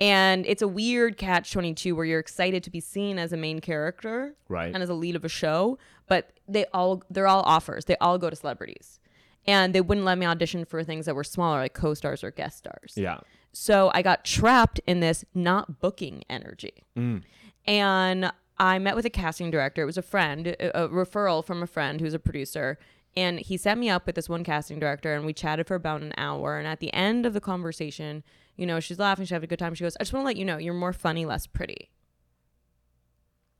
And 0.00 0.46
it's 0.46 0.62
a 0.62 0.68
weird 0.68 1.16
catch 1.16 1.52
22 1.52 1.94
where 1.96 2.04
you're 2.04 2.20
excited 2.20 2.62
to 2.64 2.70
be 2.70 2.80
seen 2.80 3.18
as 3.18 3.32
a 3.32 3.36
main 3.36 3.60
character 3.60 4.34
Right. 4.48 4.72
and 4.72 4.82
as 4.82 4.88
a 4.88 4.94
lead 4.94 5.16
of 5.16 5.24
a 5.24 5.28
show, 5.28 5.78
but 6.06 6.32
they 6.46 6.66
all 6.66 7.02
they're 7.10 7.26
all 7.26 7.42
offers. 7.42 7.86
They 7.86 7.96
all 7.96 8.16
go 8.18 8.30
to 8.30 8.36
celebrities. 8.36 9.00
And 9.46 9.74
they 9.74 9.80
wouldn't 9.80 10.04
let 10.04 10.18
me 10.18 10.26
audition 10.26 10.64
for 10.64 10.84
things 10.84 11.06
that 11.06 11.14
were 11.14 11.24
smaller 11.24 11.58
like 11.60 11.72
co-stars 11.74 12.22
or 12.22 12.30
guest 12.30 12.58
stars. 12.58 12.92
Yeah. 12.96 13.18
So 13.52 13.90
I 13.94 14.02
got 14.02 14.24
trapped 14.24 14.78
in 14.86 15.00
this 15.00 15.24
not 15.34 15.80
booking 15.80 16.22
energy. 16.28 16.84
Mm. 16.96 17.22
And 17.66 18.30
I 18.58 18.78
met 18.78 18.94
with 18.94 19.06
a 19.06 19.10
casting 19.10 19.50
director. 19.50 19.82
It 19.82 19.86
was 19.86 19.96
a 19.98 20.02
friend, 20.02 20.48
a, 20.48 20.84
a 20.84 20.88
referral 20.88 21.44
from 21.44 21.62
a 21.62 21.66
friend 21.66 22.00
who's 22.00 22.14
a 22.14 22.18
producer. 22.18 22.78
And 23.16 23.40
he 23.40 23.56
set 23.56 23.78
me 23.78 23.88
up 23.88 24.06
with 24.06 24.14
this 24.16 24.28
one 24.28 24.44
casting 24.44 24.78
director, 24.78 25.14
and 25.14 25.24
we 25.24 25.32
chatted 25.32 25.66
for 25.66 25.74
about 25.74 26.02
an 26.02 26.12
hour. 26.16 26.58
And 26.58 26.68
at 26.68 26.78
the 26.80 26.92
end 26.92 27.24
of 27.26 27.32
the 27.32 27.40
conversation, 27.40 28.22
you 28.58 28.66
know, 28.66 28.80
she's 28.80 28.98
laughing, 28.98 29.24
she 29.24 29.32
having 29.32 29.46
a 29.46 29.48
good 29.48 29.58
time. 29.60 29.72
She 29.74 29.84
goes, 29.84 29.96
I 29.96 30.02
just 30.02 30.12
want 30.12 30.24
to 30.24 30.26
let 30.26 30.36
you 30.36 30.44
know, 30.44 30.58
you're 30.58 30.74
more 30.74 30.92
funny, 30.92 31.24
less 31.24 31.46
pretty. 31.46 31.90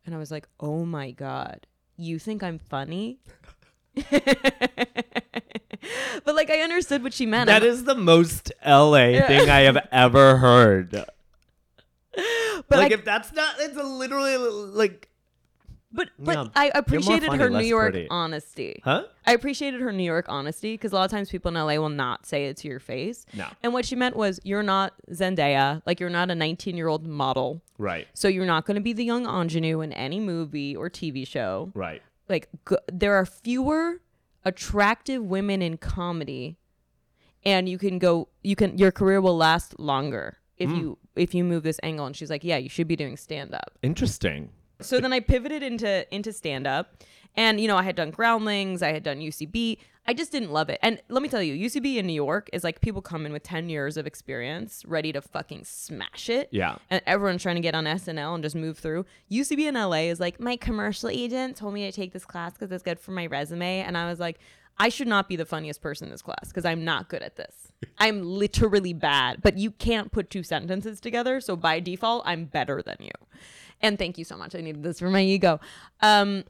And 0.05 0.14
I 0.14 0.19
was 0.19 0.31
like, 0.31 0.49
oh 0.59 0.85
my 0.85 1.12
God, 1.12 1.67
you 1.97 2.19
think 2.19 2.43
I'm 2.43 2.59
funny? 2.59 3.21
but 4.11 4.35
like 6.26 6.50
I 6.50 6.61
understood 6.61 7.02
what 7.05 7.14
she 7.14 7.26
meant. 7.26 7.47
That 7.47 7.62
I'm- 7.62 7.71
is 7.71 7.85
the 7.85 7.95
most 7.95 8.52
LA 8.67 9.21
thing 9.26 9.49
I 9.49 9.61
have 9.61 9.78
ever 9.93 10.38
heard. 10.38 10.90
but 10.90 11.05
like 12.69 12.90
I, 12.90 12.95
if 12.95 13.05
that's 13.05 13.33
not, 13.33 13.55
it's 13.61 13.76
literally 13.76 14.37
like, 14.37 15.09
but 15.90 16.11
but 16.18 16.37
Yeah. 16.37 16.49
I 16.54 16.71
appreciated 16.75 17.33
her 17.33 17.49
New 17.49 17.64
York 17.64 17.92
pretty. 17.92 18.09
honesty. 18.11 18.80
huh? 18.85 19.04
I 19.26 19.33
appreciated 19.33 19.80
her 19.80 19.92
New 19.92 20.04
York 20.04 20.26
honesty 20.28 20.75
because 20.75 20.92
a 20.92 20.97
lot 20.97 21.04
of 21.04 21.11
times 21.11 21.30
people 21.30 21.49
in 21.49 21.54
LA 21.54 21.76
will 21.76 21.88
not 21.88 22.26
say 22.26 22.47
it 22.47 22.57
to 22.59 22.68
your 22.68 22.80
face. 22.80 23.25
No. 23.35 23.47
And 23.62 23.73
what 23.73 23.85
she 23.85 23.97
meant 23.97 24.16
was, 24.16 24.38
you're 24.45 24.62
not 24.62 24.95
Zendaya, 25.11 25.83
like 25.87 26.00
you're 26.00 26.11
not 26.11 26.30
a 26.30 26.35
19 26.35 26.76
year 26.76 26.88
old 26.88 27.07
model, 27.07 27.62
Right. 27.78 28.07
so 28.14 28.28
you're 28.28 28.47
not 28.47 28.66
going 28.66 28.75
to 28.75 28.80
be 28.80 28.92
the 28.92 29.04
young 29.04 29.26
ingenue 29.26 29.80
in 29.80 29.92
any 29.92 30.21
movie 30.21 30.76
or 30.76 30.90
TV 30.90 31.26
show. 31.26 31.71
Right. 31.75 32.02
Like 32.28 32.49
g- 32.68 32.76
there 32.92 33.14
are 33.14 33.25
fewer 33.25 34.00
attractive 34.45 35.23
women 35.25 35.62
in 35.62 35.78
comedy, 35.78 36.59
and 37.45 37.68
you 37.68 37.78
can 37.78 37.99
go, 37.99 38.28
you 38.42 38.57
can 38.57 38.76
your 38.76 38.90
career 38.92 39.21
will 39.21 39.37
last 39.37 39.78
longer 39.80 40.38
if 40.59 40.68
hmm. 40.68 40.76
you 40.76 40.99
if 41.16 41.35
you 41.35 41.45
move 41.45 41.62
this 41.62 41.80
angle. 41.83 42.04
And 42.07 42.14
she's 42.14 42.30
like, 42.30 42.45
yeah, 42.45 42.59
you 42.59 42.68
should 42.68 42.88
be 42.88 42.97
doing 42.97 43.16
stand 43.16 43.54
up. 43.54 43.78
Interesting. 43.83 44.50
So 44.80 45.00
then 45.00 45.12
I 45.12 45.20
pivoted 45.20 45.62
into 45.62 46.12
into 46.14 46.32
stand 46.32 46.66
up. 46.66 47.02
And 47.37 47.61
you 47.61 47.68
know, 47.68 47.76
I 47.76 47.82
had 47.82 47.97
done 47.97 48.11
Groundlings, 48.11 48.82
I 48.82 48.92
had 48.92 49.02
done 49.02 49.18
UCB. 49.18 49.78
I 50.08 50.14
just 50.14 50.32
didn't 50.32 50.50
love 50.50 50.70
it. 50.70 50.78
And 50.82 51.02
let 51.11 51.23
me 51.23 51.28
tell 51.28 51.42
you, 51.42 51.54
UCB 51.68 51.97
in 51.97 52.06
New 52.06 52.14
York 52.14 52.49
is 52.54 52.64
like 52.64 52.80
people 52.80 53.02
come 53.02 53.26
in 53.26 53.32
with 53.32 53.42
10 53.42 53.68
years 53.68 53.99
of 53.99 54.06
experience, 54.06 54.82
ready 54.87 55.12
to 55.12 55.20
fucking 55.20 55.64
smash 55.64 56.30
it. 56.30 56.49
Yeah. 56.50 56.76
And 56.88 57.02
everyone's 57.04 57.42
trying 57.42 57.56
to 57.56 57.61
get 57.61 57.75
on 57.75 57.85
SNL 57.85 58.35
and 58.35 58.42
just 58.42 58.56
move 58.56 58.78
through. 58.78 59.04
UCB 59.30 59.68
in 59.68 59.75
LA 59.75 60.08
is 60.08 60.18
like, 60.18 60.40
my 60.40 60.56
commercial 60.56 61.11
agent 61.11 61.56
told 61.56 61.75
me 61.75 61.85
to 61.85 61.92
take 61.92 62.14
this 62.14 62.25
class 62.25 62.54
because 62.54 62.73
it's 62.73 62.82
good 62.82 62.99
for 62.99 63.11
my 63.11 63.26
resume. 63.26 63.80
And 63.80 63.99
I 63.99 64.08
was 64.08 64.18
like, 64.18 64.38
I 64.78 64.88
should 64.88 65.08
not 65.08 65.28
be 65.28 65.37
the 65.37 65.44
funniest 65.44 65.82
person 65.82 66.06
in 66.06 66.12
this 66.12 66.23
class 66.23 66.49
because 66.49 66.64
I'm 66.64 66.85
not 66.87 67.11
good 67.11 67.23
at 67.23 67.37
this. 67.37 67.73
I'm 67.99 68.23
literally 68.23 68.94
bad, 68.94 69.42
but 69.42 69.58
you 69.58 69.73
can't 69.73 70.11
put 70.11 70.30
two 70.30 70.42
sentences 70.42 71.00
together. 71.00 71.42
So 71.42 71.54
by 71.54 71.80
default, 71.80 72.23
I'm 72.25 72.47
better 72.47 72.80
than 72.82 72.97
you. 73.00 73.11
And 73.80 73.99
thank 73.99 74.18
you 74.18 74.25
so 74.25 74.37
much. 74.37 74.54
I 74.54 74.61
needed 74.61 74.82
this 74.82 74.99
for 74.99 75.11
my 75.11 75.23
ego. 75.23 75.61
Um, 76.00 76.44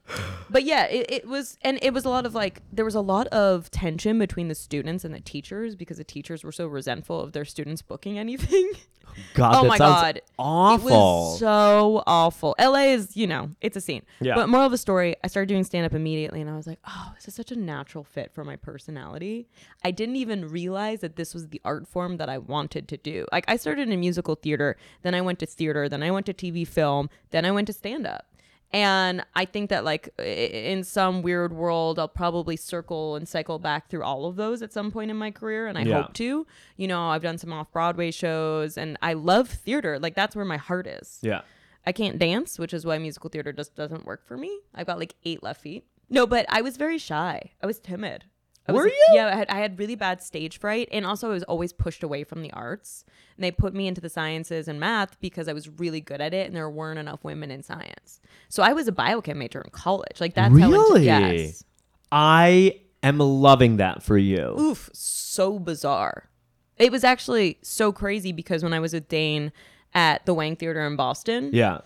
but 0.49 0.63
yeah, 0.63 0.85
it, 0.85 1.05
it 1.09 1.27
was, 1.27 1.57
and 1.61 1.77
it 1.81 1.93
was 1.93 2.05
a 2.05 2.09
lot 2.09 2.25
of 2.25 2.33
like, 2.33 2.61
there 2.71 2.85
was 2.85 2.95
a 2.95 3.01
lot 3.01 3.27
of 3.27 3.69
tension 3.71 4.17
between 4.17 4.47
the 4.47 4.55
students 4.55 5.05
and 5.05 5.13
the 5.13 5.19
teachers 5.19 5.75
because 5.75 5.97
the 5.97 6.03
teachers 6.03 6.43
were 6.43 6.51
so 6.51 6.65
resentful 6.67 7.19
of 7.21 7.33
their 7.33 7.45
students 7.45 7.81
booking 7.81 8.17
anything. 8.17 8.71
God, 9.33 9.55
oh 9.55 9.67
my 9.67 9.77
god, 9.77 10.21
awful. 10.37 10.87
It 10.87 10.91
was 10.91 11.39
so 11.39 12.03
awful. 12.05 12.55
LA 12.59 12.85
is, 12.93 13.15
you 13.15 13.27
know, 13.27 13.49
it's 13.61 13.77
a 13.77 13.81
scene. 13.81 14.03
Yeah. 14.19 14.35
But 14.35 14.49
moral 14.49 14.65
of 14.65 14.71
the 14.71 14.77
story, 14.77 15.15
I 15.23 15.27
started 15.27 15.47
doing 15.47 15.63
stand 15.63 15.85
up 15.85 15.93
immediately, 15.93 16.41
and 16.41 16.49
I 16.49 16.55
was 16.55 16.67
like, 16.67 16.79
oh, 16.87 17.11
this 17.15 17.27
is 17.27 17.33
such 17.33 17.51
a 17.51 17.55
natural 17.55 18.03
fit 18.03 18.31
for 18.33 18.43
my 18.43 18.55
personality. 18.55 19.47
I 19.83 19.91
didn't 19.91 20.17
even 20.17 20.47
realize 20.47 21.01
that 21.01 21.15
this 21.15 21.33
was 21.33 21.49
the 21.49 21.61
art 21.63 21.87
form 21.87 22.17
that 22.17 22.29
I 22.29 22.37
wanted 22.37 22.87
to 22.89 22.97
do. 22.97 23.25
Like 23.31 23.45
I 23.47 23.57
started 23.57 23.89
in 23.89 23.99
musical 23.99 24.35
theater, 24.35 24.77
then 25.03 25.15
I 25.15 25.21
went 25.21 25.39
to 25.39 25.45
theater, 25.45 25.89
then 25.89 26.03
I 26.03 26.11
went 26.11 26.25
to 26.27 26.33
TV 26.33 26.67
film, 26.67 27.09
then 27.31 27.45
I 27.45 27.51
went 27.51 27.67
to 27.67 27.73
stand 27.73 28.07
up. 28.07 28.25
And 28.71 29.23
I 29.35 29.45
think 29.45 29.71
that 29.71 29.83
like 29.83 30.09
in 30.19 30.83
some 30.83 31.21
weird 31.23 31.53
world, 31.53 31.97
I'll 31.97 32.07
probably 32.07 32.55
circle 32.55 33.15
and 33.15 33.27
cycle 33.27 33.57
back 33.57 33.89
through 33.89 34.03
all 34.03 34.25
of 34.27 34.35
those 34.35 34.61
at 34.61 34.71
some 34.71 34.91
point 34.91 35.09
in 35.09 35.17
my 35.17 35.31
career, 35.31 35.65
and 35.67 35.77
I 35.77 35.81
Yeah. 35.83 36.03
hope 36.03 36.13
to. 36.15 36.45
You 36.77 36.87
know, 36.87 37.09
I've 37.09 37.23
done 37.23 37.37
some 37.39 37.51
off 37.51 37.71
Broadway 37.71 38.11
shows, 38.11 38.77
and 38.77 38.97
I 39.01 39.13
love 39.13 39.49
theater. 39.49 39.97
Like 39.97 40.13
that's 40.13 40.35
where 40.35 40.45
my 40.45 40.57
heart 40.57 40.85
is. 40.87 41.17
yeah. 41.21 41.41
I 41.87 41.91
can't 41.93 42.19
dance, 42.19 42.59
which 42.59 42.73
is 42.73 42.85
why 42.85 42.97
musical 42.99 43.29
theater 43.31 43.51
just 43.53 43.73
doesn't 43.75 44.05
work 44.05 44.27
for 44.27 44.37
me. 44.37 44.59
I've 44.75 44.85
got 44.85 44.99
like 44.99 45.15
eight 45.23 45.41
left 45.41 45.61
feet. 45.61 45.85
No, 46.09 46.27
but 46.27 46.45
I 46.49 46.61
was 46.61 46.77
very 46.77 46.97
shy. 46.99 47.51
I 47.63 47.65
was 47.65 47.79
timid. 47.79 48.25
I 48.69 48.71
was, 48.71 48.83
Were 48.83 48.87
you? 48.87 49.05
Yeah, 49.13 49.27
I 49.27 49.35
had, 49.35 49.49
I 49.49 49.57
had 49.59 49.77
really 49.79 49.95
bad 49.95 50.21
stage 50.21 50.59
fright, 50.59 50.87
and 50.91 51.05
also 51.05 51.29
I 51.29 51.33
was 51.33 51.43
always 51.43 51.73
pushed 51.73 52.03
away 52.03 52.23
from 52.23 52.41
the 52.41 52.51
arts. 52.53 53.03
And 53.35 53.43
they 53.43 53.51
put 53.51 53.73
me 53.73 53.87
into 53.87 54.01
the 54.01 54.09
sciences 54.09 54.67
and 54.67 54.79
math 54.79 55.19
because 55.21 55.47
I 55.47 55.53
was 55.53 55.69
really 55.69 56.01
good 56.01 56.19
at 56.21 56.33
it, 56.33 56.47
and 56.47 56.55
there 56.55 56.69
weren't 56.69 56.99
enough 56.99 57.23
women 57.23 57.51
in 57.51 57.63
science. 57.63 58.19
So 58.49 58.63
I 58.63 58.73
was 58.73 58.87
a 58.87 58.91
biochem 58.91 59.37
major 59.37 59.61
in 59.61 59.69
college. 59.71 60.19
Like 60.19 60.33
that's 60.33 60.57
how. 60.57 60.69
Really? 60.69 61.05
Yes. 61.05 61.63
I 62.11 62.79
am 63.03 63.19
loving 63.19 63.77
that 63.77 64.03
for 64.03 64.17
you. 64.17 64.55
oof, 64.59 64.89
so 64.93 65.59
bizarre. 65.59 66.29
It 66.77 66.91
was 66.91 67.03
actually 67.03 67.57
so 67.61 67.91
crazy 67.91 68.31
because 68.31 68.63
when 68.63 68.73
I 68.73 68.79
was 68.79 68.93
with 68.93 69.07
Dane 69.07 69.51
at 69.93 70.25
the 70.25 70.33
Wang 70.33 70.55
Theater 70.55 70.85
in 70.85 70.95
Boston, 70.95 71.49
Yeah. 71.53 71.79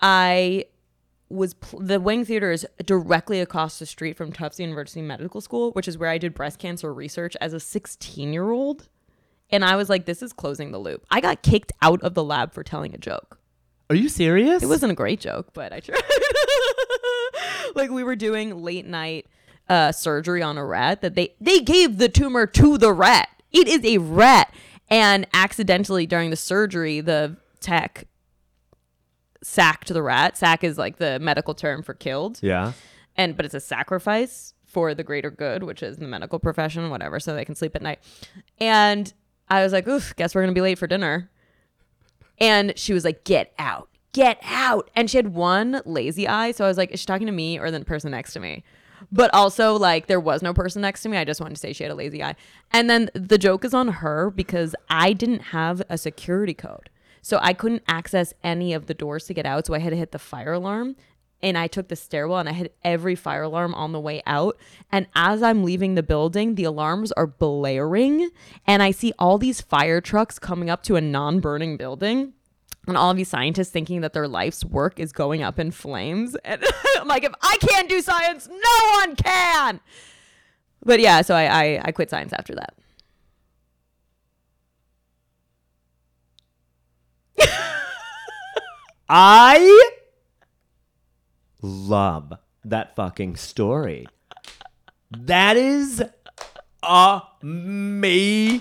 I 0.00 0.64
was 1.30 1.54
pl- 1.54 1.80
the 1.80 2.00
Wang 2.00 2.24
Theater 2.24 2.50
is 2.50 2.66
directly 2.84 3.40
across 3.40 3.78
the 3.78 3.86
street 3.86 4.16
from 4.16 4.32
Tufts 4.32 4.60
University 4.60 5.00
Medical 5.00 5.40
School, 5.40 5.70
which 5.72 5.88
is 5.88 5.96
where 5.96 6.10
I 6.10 6.18
did 6.18 6.34
breast 6.34 6.58
cancer 6.58 6.92
research 6.92 7.36
as 7.40 7.52
a 7.52 7.60
16 7.60 8.32
year 8.32 8.50
old. 8.50 8.88
And 9.48 9.64
I 9.64 9.76
was 9.76 9.88
like, 9.88 10.04
this 10.04 10.22
is 10.22 10.32
closing 10.32 10.70
the 10.70 10.78
loop. 10.78 11.04
I 11.10 11.20
got 11.20 11.42
kicked 11.42 11.72
out 11.82 12.02
of 12.02 12.14
the 12.14 12.22
lab 12.24 12.52
for 12.52 12.62
telling 12.62 12.94
a 12.94 12.98
joke. 12.98 13.38
Are 13.88 13.96
you 13.96 14.08
serious? 14.08 14.62
It 14.62 14.68
wasn't 14.68 14.92
a 14.92 14.94
great 14.94 15.20
joke, 15.20 15.48
but 15.52 15.72
I 15.72 15.80
tried. 15.80 16.00
like 17.74 17.90
we 17.90 18.04
were 18.04 18.16
doing 18.16 18.62
late 18.62 18.86
night 18.86 19.26
uh, 19.68 19.92
surgery 19.92 20.42
on 20.42 20.58
a 20.58 20.64
rat 20.64 21.00
that 21.00 21.14
they 21.14 21.34
they 21.40 21.60
gave 21.60 21.98
the 21.98 22.08
tumor 22.08 22.46
to 22.46 22.78
the 22.78 22.92
rat. 22.92 23.28
It 23.52 23.66
is 23.66 23.84
a 23.84 23.98
rat, 23.98 24.54
and 24.88 25.26
accidentally 25.34 26.06
during 26.06 26.30
the 26.30 26.36
surgery, 26.36 27.00
the 27.00 27.36
tech 27.60 28.06
sacked 29.42 29.88
the 29.88 30.02
rat. 30.02 30.36
Sack 30.36 30.62
is 30.64 30.76
like 30.78 30.96
the 30.98 31.18
medical 31.18 31.54
term 31.54 31.82
for 31.82 31.94
killed, 31.94 32.38
Yeah. 32.42 32.72
and 33.16 33.36
but 33.36 33.44
it's 33.46 33.54
a 33.54 33.60
sacrifice 33.60 34.54
for 34.66 34.94
the 34.94 35.02
greater 35.02 35.30
good, 35.30 35.62
which 35.64 35.82
is 35.82 35.96
the 35.96 36.06
medical 36.06 36.38
profession, 36.38 36.90
whatever, 36.90 37.18
so 37.18 37.34
they 37.34 37.44
can 37.44 37.54
sleep 37.56 37.74
at 37.74 37.82
night. 37.82 37.98
And 38.58 39.12
I 39.48 39.62
was 39.64 39.72
like, 39.72 39.88
oof, 39.88 40.14
guess 40.16 40.34
we're 40.34 40.42
gonna 40.42 40.52
be 40.52 40.60
late 40.60 40.78
for 40.78 40.86
dinner. 40.86 41.30
And 42.38 42.78
she 42.78 42.92
was 42.92 43.04
like, 43.04 43.24
get 43.24 43.52
out, 43.58 43.88
get 44.12 44.38
out. 44.44 44.90
And 44.94 45.10
she 45.10 45.18
had 45.18 45.34
one 45.34 45.82
lazy 45.84 46.26
eye. 46.26 46.52
So 46.52 46.64
I 46.64 46.68
was 46.68 46.78
like, 46.78 46.90
is 46.92 47.00
she 47.00 47.06
talking 47.06 47.26
to 47.26 47.32
me 47.32 47.58
or 47.58 47.70
the 47.70 47.84
person 47.84 48.10
next 48.12 48.32
to 48.34 48.40
me? 48.40 48.64
But 49.12 49.32
also, 49.34 49.76
like, 49.78 50.06
there 50.06 50.20
was 50.20 50.42
no 50.42 50.52
person 50.52 50.82
next 50.82 51.02
to 51.02 51.08
me. 51.08 51.16
I 51.16 51.24
just 51.24 51.40
wanted 51.40 51.54
to 51.54 51.60
say 51.60 51.72
she 51.72 51.84
had 51.84 51.90
a 51.90 51.94
lazy 51.94 52.22
eye. 52.22 52.36
And 52.70 52.88
then 52.88 53.10
the 53.14 53.38
joke 53.38 53.64
is 53.64 53.72
on 53.74 53.88
her 53.88 54.30
because 54.30 54.74
I 54.90 55.14
didn't 55.14 55.40
have 55.40 55.82
a 55.88 55.96
security 55.98 56.52
code. 56.54 56.90
So 57.22 57.38
I 57.42 57.52
couldn't 57.52 57.82
access 57.86 58.32
any 58.42 58.72
of 58.72 58.86
the 58.86 58.94
doors 58.94 59.26
to 59.26 59.34
get 59.34 59.46
out. 59.46 59.66
So 59.66 59.74
I 59.74 59.78
had 59.78 59.90
to 59.90 59.96
hit 59.96 60.12
the 60.12 60.18
fire 60.18 60.52
alarm. 60.52 60.96
And 61.42 61.56
I 61.56 61.68
took 61.68 61.88
the 61.88 61.96
stairwell 61.96 62.38
and 62.38 62.50
I 62.50 62.52
hit 62.52 62.76
every 62.84 63.14
fire 63.14 63.44
alarm 63.44 63.74
on 63.74 63.92
the 63.92 64.00
way 64.00 64.22
out. 64.26 64.58
And 64.92 65.06
as 65.14 65.42
I'm 65.42 65.64
leaving 65.64 65.94
the 65.94 66.02
building, 66.02 66.54
the 66.54 66.64
alarms 66.64 67.12
are 67.12 67.26
blaring. 67.26 68.28
And 68.66 68.82
I 68.82 68.90
see 68.90 69.14
all 69.18 69.38
these 69.38 69.62
fire 69.62 70.02
trucks 70.02 70.38
coming 70.38 70.68
up 70.68 70.82
to 70.84 70.96
a 70.96 71.00
non 71.00 71.40
burning 71.40 71.78
building. 71.78 72.34
And 72.86 72.96
all 72.96 73.10
of 73.10 73.16
these 73.16 73.28
scientists 73.28 73.70
thinking 73.70 74.00
that 74.02 74.12
their 74.12 74.28
life's 74.28 74.64
work 74.64 74.98
is 74.98 75.12
going 75.12 75.42
up 75.42 75.58
in 75.58 75.70
flames. 75.70 76.36
And 76.44 76.62
I'm 76.98 77.08
like, 77.08 77.24
if 77.24 77.32
I 77.40 77.56
can't 77.60 77.88
do 77.88 78.02
science, 78.02 78.48
no 78.48 78.90
one 78.96 79.16
can. 79.16 79.80
But 80.84 81.00
yeah, 81.00 81.22
so 81.22 81.34
I, 81.34 81.44
I, 81.44 81.80
I 81.86 81.92
quit 81.92 82.10
science 82.10 82.32
after 82.32 82.54
that. 82.54 82.74
I 89.08 89.90
love 91.62 92.32
that 92.64 92.94
fucking 92.94 93.36
story. 93.36 94.06
That 95.10 95.56
is 95.56 96.02
amazing. 96.82 98.60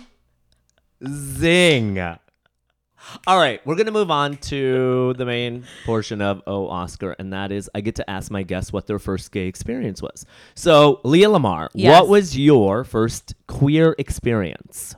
All 3.25 3.37
right, 3.39 3.65
we're 3.65 3.75
going 3.75 3.85
to 3.87 3.91
move 3.91 4.11
on 4.11 4.37
to 4.37 5.13
the 5.13 5.25
main 5.25 5.63
portion 5.85 6.21
of 6.21 6.41
Oh 6.45 6.67
Oscar, 6.67 7.15
and 7.17 7.31
that 7.33 7.51
is 7.51 7.69
I 7.73 7.81
get 7.81 7.95
to 7.95 8.07
ask 8.09 8.29
my 8.29 8.43
guests 8.43 8.73
what 8.73 8.87
their 8.87 8.99
first 8.99 9.31
gay 9.31 9.47
experience 9.47 10.01
was. 10.01 10.25
So, 10.53 10.99
Leah 11.03 11.29
Lamar, 11.29 11.69
Yes. 11.73 11.91
what 11.99 12.09
was 12.09 12.37
your 12.37 12.83
first 12.83 13.33
queer 13.47 13.95
experience? 13.97 14.95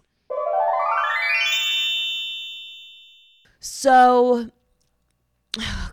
So, 3.61 4.49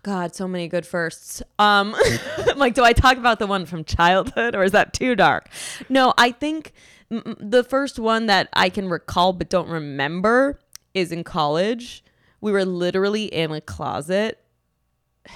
God, 0.01 0.33
so 0.33 0.47
many 0.47 0.67
good 0.67 0.87
firsts. 0.87 1.43
Um, 1.59 1.95
like, 2.55 2.73
do 2.73 2.83
I 2.83 2.93
talk 2.93 3.17
about 3.17 3.37
the 3.37 3.45
one 3.45 3.67
from 3.67 3.83
childhood 3.83 4.55
or 4.55 4.63
is 4.63 4.71
that 4.71 4.91
too 4.91 5.15
dark? 5.15 5.49
No, 5.87 6.15
I 6.17 6.31
think 6.31 6.73
mm, 7.11 7.37
the 7.39 7.63
first 7.63 7.99
one 7.99 8.25
that 8.25 8.49
I 8.53 8.69
can 8.69 8.89
recall 8.89 9.33
but 9.33 9.49
don't 9.49 9.69
remember 9.69 10.59
is 10.95 11.11
in 11.11 11.23
college. 11.23 12.03
We 12.41 12.51
were 12.51 12.65
literally 12.65 13.25
in 13.25 13.51
a 13.51 13.61
closet. 13.61 14.43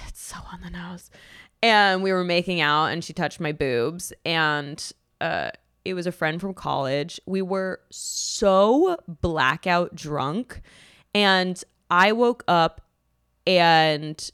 It's 0.08 0.20
so 0.20 0.38
on 0.52 0.60
the 0.60 0.70
nose. 0.70 1.12
And 1.62 2.02
we 2.02 2.12
were 2.12 2.24
making 2.24 2.60
out 2.60 2.86
and 2.86 3.04
she 3.04 3.12
touched 3.12 3.38
my 3.40 3.52
boobs 3.52 4.12
and 4.24 4.92
uh 5.20 5.50
it 5.84 5.94
was 5.94 6.06
a 6.06 6.12
friend 6.12 6.40
from 6.40 6.54
college. 6.54 7.20
We 7.26 7.42
were 7.42 7.80
so 7.90 8.96
blackout 9.06 9.94
drunk 9.94 10.62
and 11.14 11.62
I 11.90 12.12
woke 12.12 12.44
up 12.48 12.80
and 13.46 14.30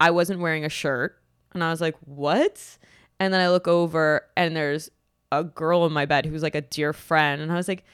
I 0.00 0.10
wasn't 0.10 0.40
wearing 0.40 0.64
a 0.64 0.68
shirt. 0.68 1.18
And 1.54 1.62
I 1.62 1.70
was 1.70 1.80
like, 1.80 1.96
what? 2.04 2.78
And 3.20 3.32
then 3.32 3.40
I 3.40 3.48
look 3.50 3.68
over 3.68 4.26
and 4.36 4.56
there's 4.56 4.90
a 5.30 5.44
girl 5.44 5.86
in 5.86 5.92
my 5.92 6.06
bed 6.06 6.26
who's 6.26 6.42
like 6.42 6.54
a 6.54 6.60
dear 6.60 6.92
friend, 6.92 7.40
and 7.40 7.50
I 7.50 7.54
was 7.56 7.68
like, 7.68 7.84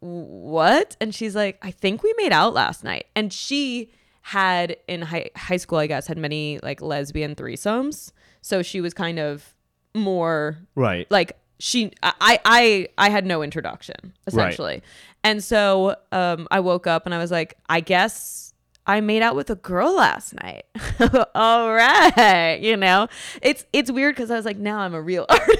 what? 0.00 0.96
And 1.00 1.14
she's 1.14 1.34
like, 1.34 1.58
I 1.62 1.70
think 1.70 2.02
we 2.02 2.14
made 2.16 2.32
out 2.32 2.54
last 2.54 2.84
night. 2.84 3.06
And 3.14 3.32
she 3.32 3.90
had 4.22 4.76
in 4.88 5.02
high, 5.02 5.30
high 5.36 5.56
school, 5.58 5.78
I 5.78 5.86
guess, 5.86 6.06
had 6.06 6.18
many 6.18 6.58
like 6.62 6.80
lesbian 6.80 7.34
threesomes. 7.34 8.12
So 8.40 8.62
she 8.62 8.80
was 8.80 8.94
kind 8.94 9.18
of 9.18 9.54
more 9.94 10.58
Right. 10.74 11.06
like 11.10 11.36
she 11.64 11.90
I 12.02 12.38
I 12.44 12.88
I 12.98 13.08
had 13.08 13.24
no 13.24 13.42
introduction 13.42 14.12
essentially. 14.26 14.82
And 15.22 15.42
so 15.42 15.96
um 16.12 16.46
I 16.50 16.60
woke 16.60 16.86
up 16.86 17.06
and 17.06 17.14
I 17.14 17.18
was 17.18 17.30
like, 17.30 17.56
I 17.70 17.80
guess 17.80 18.52
I 18.86 19.00
made 19.00 19.22
out 19.22 19.34
with 19.34 19.48
a 19.48 19.54
girl 19.54 19.96
last 19.96 20.34
night. 20.34 20.64
All 21.34 21.72
right, 21.72 22.56
you 22.60 22.76
know. 22.76 23.08
It's 23.40 23.64
it's 23.72 23.90
weird 23.90 24.14
cuz 24.14 24.30
I 24.30 24.36
was 24.36 24.44
like, 24.44 24.58
now 24.58 24.80
I'm 24.80 24.92
a 24.92 25.00
real 25.00 25.24
artist. 25.30 25.58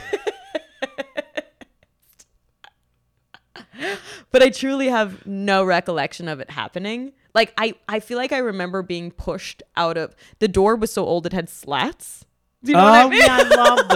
but 4.31 4.43
I 4.43 4.51
truly 4.51 4.89
have 4.89 5.25
no 5.27 5.65
recollection 5.65 6.29
of 6.29 6.39
it 6.39 6.51
happening. 6.51 7.13
Like 7.35 7.55
I 7.57 7.77
I 7.89 8.01
feel 8.01 8.19
like 8.19 8.33
I 8.33 8.39
remember 8.39 8.83
being 8.83 9.11
pushed 9.11 9.63
out 9.75 9.97
of 9.97 10.15
the 10.39 10.49
door 10.49 10.77
was 10.77 10.93
so 10.93 11.07
old 11.07 11.25
it 11.25 11.33
had 11.33 11.49
slats. 11.49 12.27
Do 12.63 12.73
you 12.73 12.77
know 12.77 12.83
oh 12.87 12.91
what 12.91 13.07
I 13.07 13.09
mean? 13.09 13.21
yeah, 13.21 13.39
I 13.41 13.43
love 13.57 13.89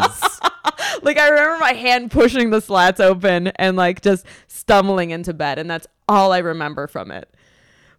those. 0.00 0.40
like 1.02 1.18
I 1.18 1.28
remember 1.28 1.58
my 1.58 1.72
hand 1.72 2.10
pushing 2.10 2.50
the 2.50 2.60
slats 2.60 3.00
open 3.00 3.48
and 3.48 3.76
like 3.76 4.00
just 4.02 4.24
stumbling 4.48 5.10
into 5.10 5.32
bed, 5.34 5.58
and 5.58 5.70
that's 5.70 5.86
all 6.08 6.32
I 6.32 6.38
remember 6.38 6.86
from 6.86 7.10
it. 7.10 7.28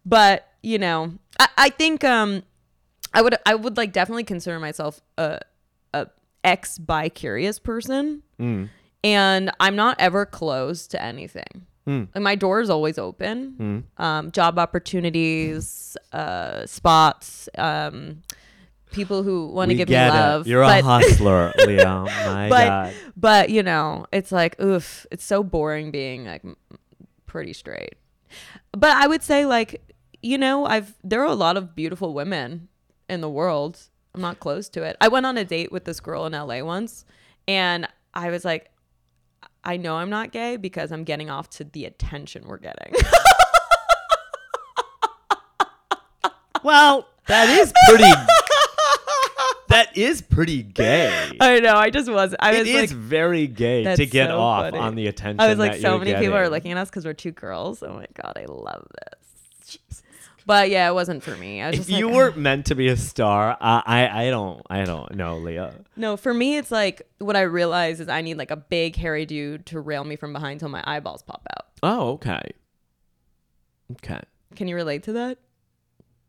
But 0.06 0.48
you 0.62 0.78
know, 0.80 1.14
I, 1.40 1.48
I 1.58 1.70
think 1.70 2.04
um, 2.04 2.44
I 3.14 3.22
would 3.22 3.36
I 3.46 3.56
would 3.56 3.78
like 3.78 3.92
definitely 3.94 4.24
consider 4.24 4.60
myself 4.60 5.02
a 5.18 5.40
a 5.94 6.08
ex 6.44 6.78
bi 6.78 7.10
curious 7.10 7.60
person, 7.60 8.24
Mm. 8.40 8.70
and 9.04 9.52
I'm 9.60 9.76
not 9.76 9.96
ever 10.00 10.26
closed 10.26 10.92
to 10.92 11.02
anything. 11.02 11.66
Mm. 11.88 12.08
Like 12.16 12.24
my 12.24 12.36
door 12.36 12.62
is 12.62 12.70
always 12.72 12.98
open. 12.98 13.84
Mm. 14.00 14.04
Um, 14.04 14.32
job 14.32 14.58
opportunities, 14.58 15.96
uh, 16.12 16.66
spots, 16.66 17.48
um, 17.58 18.24
people 18.92 19.24
who 19.24 19.48
want 19.48 19.70
to 19.70 19.76
give 19.76 19.90
me 19.90 19.96
it. 19.96 20.10
love. 20.10 20.48
You're 20.48 20.64
but- 20.64 20.80
a 20.82 20.84
hustler, 20.86 21.54
Leo. 21.66 22.06
My 22.06 22.50
but 22.50 22.66
God. 22.68 22.94
but 23.18 23.50
you 23.50 23.64
know 23.64 24.06
it's 24.12 24.32
like 24.32 24.60
oof 24.62 25.06
it's 25.12 25.24
so 25.24 25.44
boring 25.44 25.92
being 25.92 26.26
like 26.26 26.44
pretty 27.26 27.54
straight 27.54 27.96
but 28.72 28.92
i 28.96 29.08
would 29.08 29.22
say 29.24 29.46
like 29.46 29.82
you 30.22 30.38
know 30.38 30.66
i've 30.66 30.94
there 31.04 31.22
are 31.22 31.26
a 31.28 31.34
lot 31.36 31.58
of 31.58 31.76
beautiful 31.76 32.14
women 32.14 32.68
in 33.10 33.20
the 33.22 33.30
world 33.30 33.80
i'm 34.14 34.22
not 34.22 34.40
close 34.40 34.70
to 34.70 34.84
it 34.84 34.96
i 35.02 35.08
went 35.08 35.26
on 35.26 35.38
a 35.38 35.44
date 35.44 35.72
with 35.72 35.84
this 35.86 36.00
girl 36.00 36.26
in 36.26 36.32
la 36.34 36.62
once 36.64 37.04
and 37.48 37.88
i 38.14 38.30
was 38.30 38.46
like 38.46 38.72
i 39.64 39.76
know 39.78 39.96
i'm 39.98 40.10
not 40.10 40.32
gay 40.32 40.56
because 40.58 40.92
i'm 40.92 41.04
getting 41.04 41.30
off 41.30 41.50
to 41.50 41.64
the 41.64 41.84
attention 41.86 42.44
we're 42.48 42.58
getting 42.58 42.94
Well, 46.64 47.08
that 47.28 47.48
is 47.50 47.72
pretty. 47.88 48.10
That 49.76 49.98
is 49.98 50.22
pretty 50.22 50.64
gay. 50.64 51.32
i 51.40 51.60
know 51.60 51.76
i 51.76 51.90
just 51.90 52.10
was 52.12 52.34
i 52.40 52.54
It 52.56 52.60
was 52.60 52.68
is 52.70 52.76
like 52.76 52.90
very 52.90 53.48
gay 53.48 53.96
to 53.96 54.06
get 54.06 54.30
so 54.30 54.40
off 54.40 54.66
funny. 54.72 54.78
on 54.78 54.96
the 54.96 55.08
attention. 55.08 55.40
I 55.40 55.50
was 55.50 55.58
like, 55.60 55.80
so 55.82 55.98
many 55.98 56.14
people 56.16 56.36
are 56.36 56.50
looking 56.50 56.72
at 56.72 56.78
us 56.78 56.90
because 56.90 57.06
we're 57.06 57.14
two 57.14 57.32
girls. 57.32 57.84
Oh 57.84 57.94
my 57.94 58.06
god, 58.22 58.34
I 58.38 58.46
love 58.48 58.88
this. 59.12 60.02
But 60.48 60.70
yeah, 60.70 60.88
it 60.90 60.94
wasn't 60.94 61.24
for 61.24 61.36
me. 61.38 61.60
I 61.62 61.72
was 61.72 61.80
If 61.80 61.88
just 61.88 61.98
you 62.00 62.06
like, 62.06 62.16
weren't 62.16 62.38
meant 62.38 62.68
to 62.68 62.76
be 62.76 62.88
a 62.90 62.96
star, 62.96 63.54
uh, 63.60 63.82
I 63.86 64.28
I 64.28 64.30
don't 64.30 64.62
I 64.70 64.84
don't 64.84 65.16
know, 65.16 65.38
Leah. 65.40 65.74
no. 65.96 66.18
For 66.18 66.34
me, 66.34 66.58
it's 66.58 66.70
like 66.72 67.02
what 67.18 67.36
I 67.36 67.42
realize 67.42 68.00
is 68.00 68.08
I 68.10 68.22
need 68.22 68.38
like 68.38 68.52
a 68.52 68.56
big 68.58 68.96
hairy 68.96 69.26
dude 69.26 69.66
to 69.68 69.80
rail 69.80 70.04
me 70.04 70.16
from 70.16 70.34
behind 70.34 70.60
till 70.60 70.70
my 70.70 70.84
eyeballs 70.86 71.24
pop 71.24 71.46
out. 71.58 71.66
Oh, 71.82 72.10
okay. 72.12 72.42
Okay. 73.94 74.22
Can 74.56 74.68
you 74.68 74.76
relate 74.76 75.04
to 75.04 75.14
that? 75.14 75.38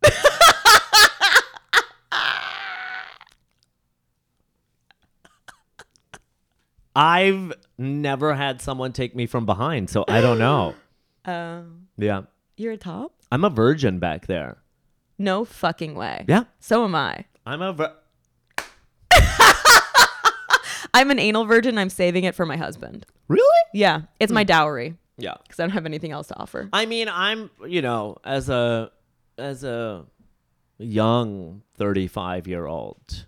I've 6.97 7.53
never 7.79 8.35
had 8.35 8.61
someone 8.63 8.93
take 8.93 9.15
me 9.15 9.27
from 9.27 9.45
behind, 9.47 9.91
so 9.91 10.05
I 10.09 10.21
don't 10.21 10.39
know. 10.39 10.75
Um, 11.27 11.89
Yeah. 11.97 12.23
you're 12.57 12.75
a 12.75 12.77
top? 12.77 13.13
I'm 13.33 13.45
a 13.45 13.51
virgin 13.51 13.99
back 13.99 14.29
there. 14.29 14.59
No 15.19 15.45
fucking 15.45 15.97
way. 15.97 16.25
Yeah. 16.29 16.45
So 16.61 16.85
am 16.85 16.95
I. 16.95 17.25
I'm 17.45 17.61
a 17.63 17.73
vir- 17.73 17.97
I'm 20.95 21.11
an 21.11 21.19
anal 21.19 21.45
virgin. 21.45 21.79
I'm 21.79 21.91
saving 21.91 22.25
it 22.25 22.35
for 22.37 22.47
my 22.47 22.57
husband. 22.57 23.07
Really? 23.29 23.43
Yeah, 23.75 24.03
it's 24.21 24.31
Hmm. 24.31 24.35
my 24.37 24.45
dowry 24.45 24.95
Yeah. 25.19 25.35
because 25.43 25.59
I 25.61 25.65
don't 25.65 25.73
have 25.73 25.85
anything 25.85 26.13
else 26.13 26.29
to 26.29 26.39
offer. 26.39 26.69
I 26.73 26.87
mean, 26.87 27.09
I'm, 27.09 27.51
you 27.67 27.83
know, 27.83 28.19
as 28.25 28.49
a 28.49 28.91
as 29.37 29.65
a 29.65 30.07
young 30.79 31.63
35-year-old 31.79 33.27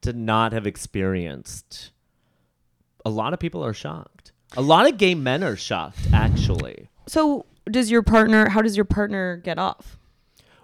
to 0.00 0.12
not 0.12 0.52
have 0.52 0.66
experienced 0.66 1.92
a 3.04 3.10
lot 3.10 3.32
of 3.32 3.40
people 3.40 3.64
are 3.64 3.74
shocked. 3.74 4.32
A 4.56 4.62
lot 4.62 4.88
of 4.88 4.98
gay 4.98 5.14
men 5.14 5.42
are 5.42 5.56
shocked 5.56 5.98
actually. 6.12 6.88
So, 7.06 7.46
does 7.70 7.90
your 7.90 8.02
partner? 8.02 8.48
How 8.48 8.62
does 8.62 8.76
your 8.76 8.84
partner 8.84 9.36
get 9.36 9.58
off? 9.58 9.98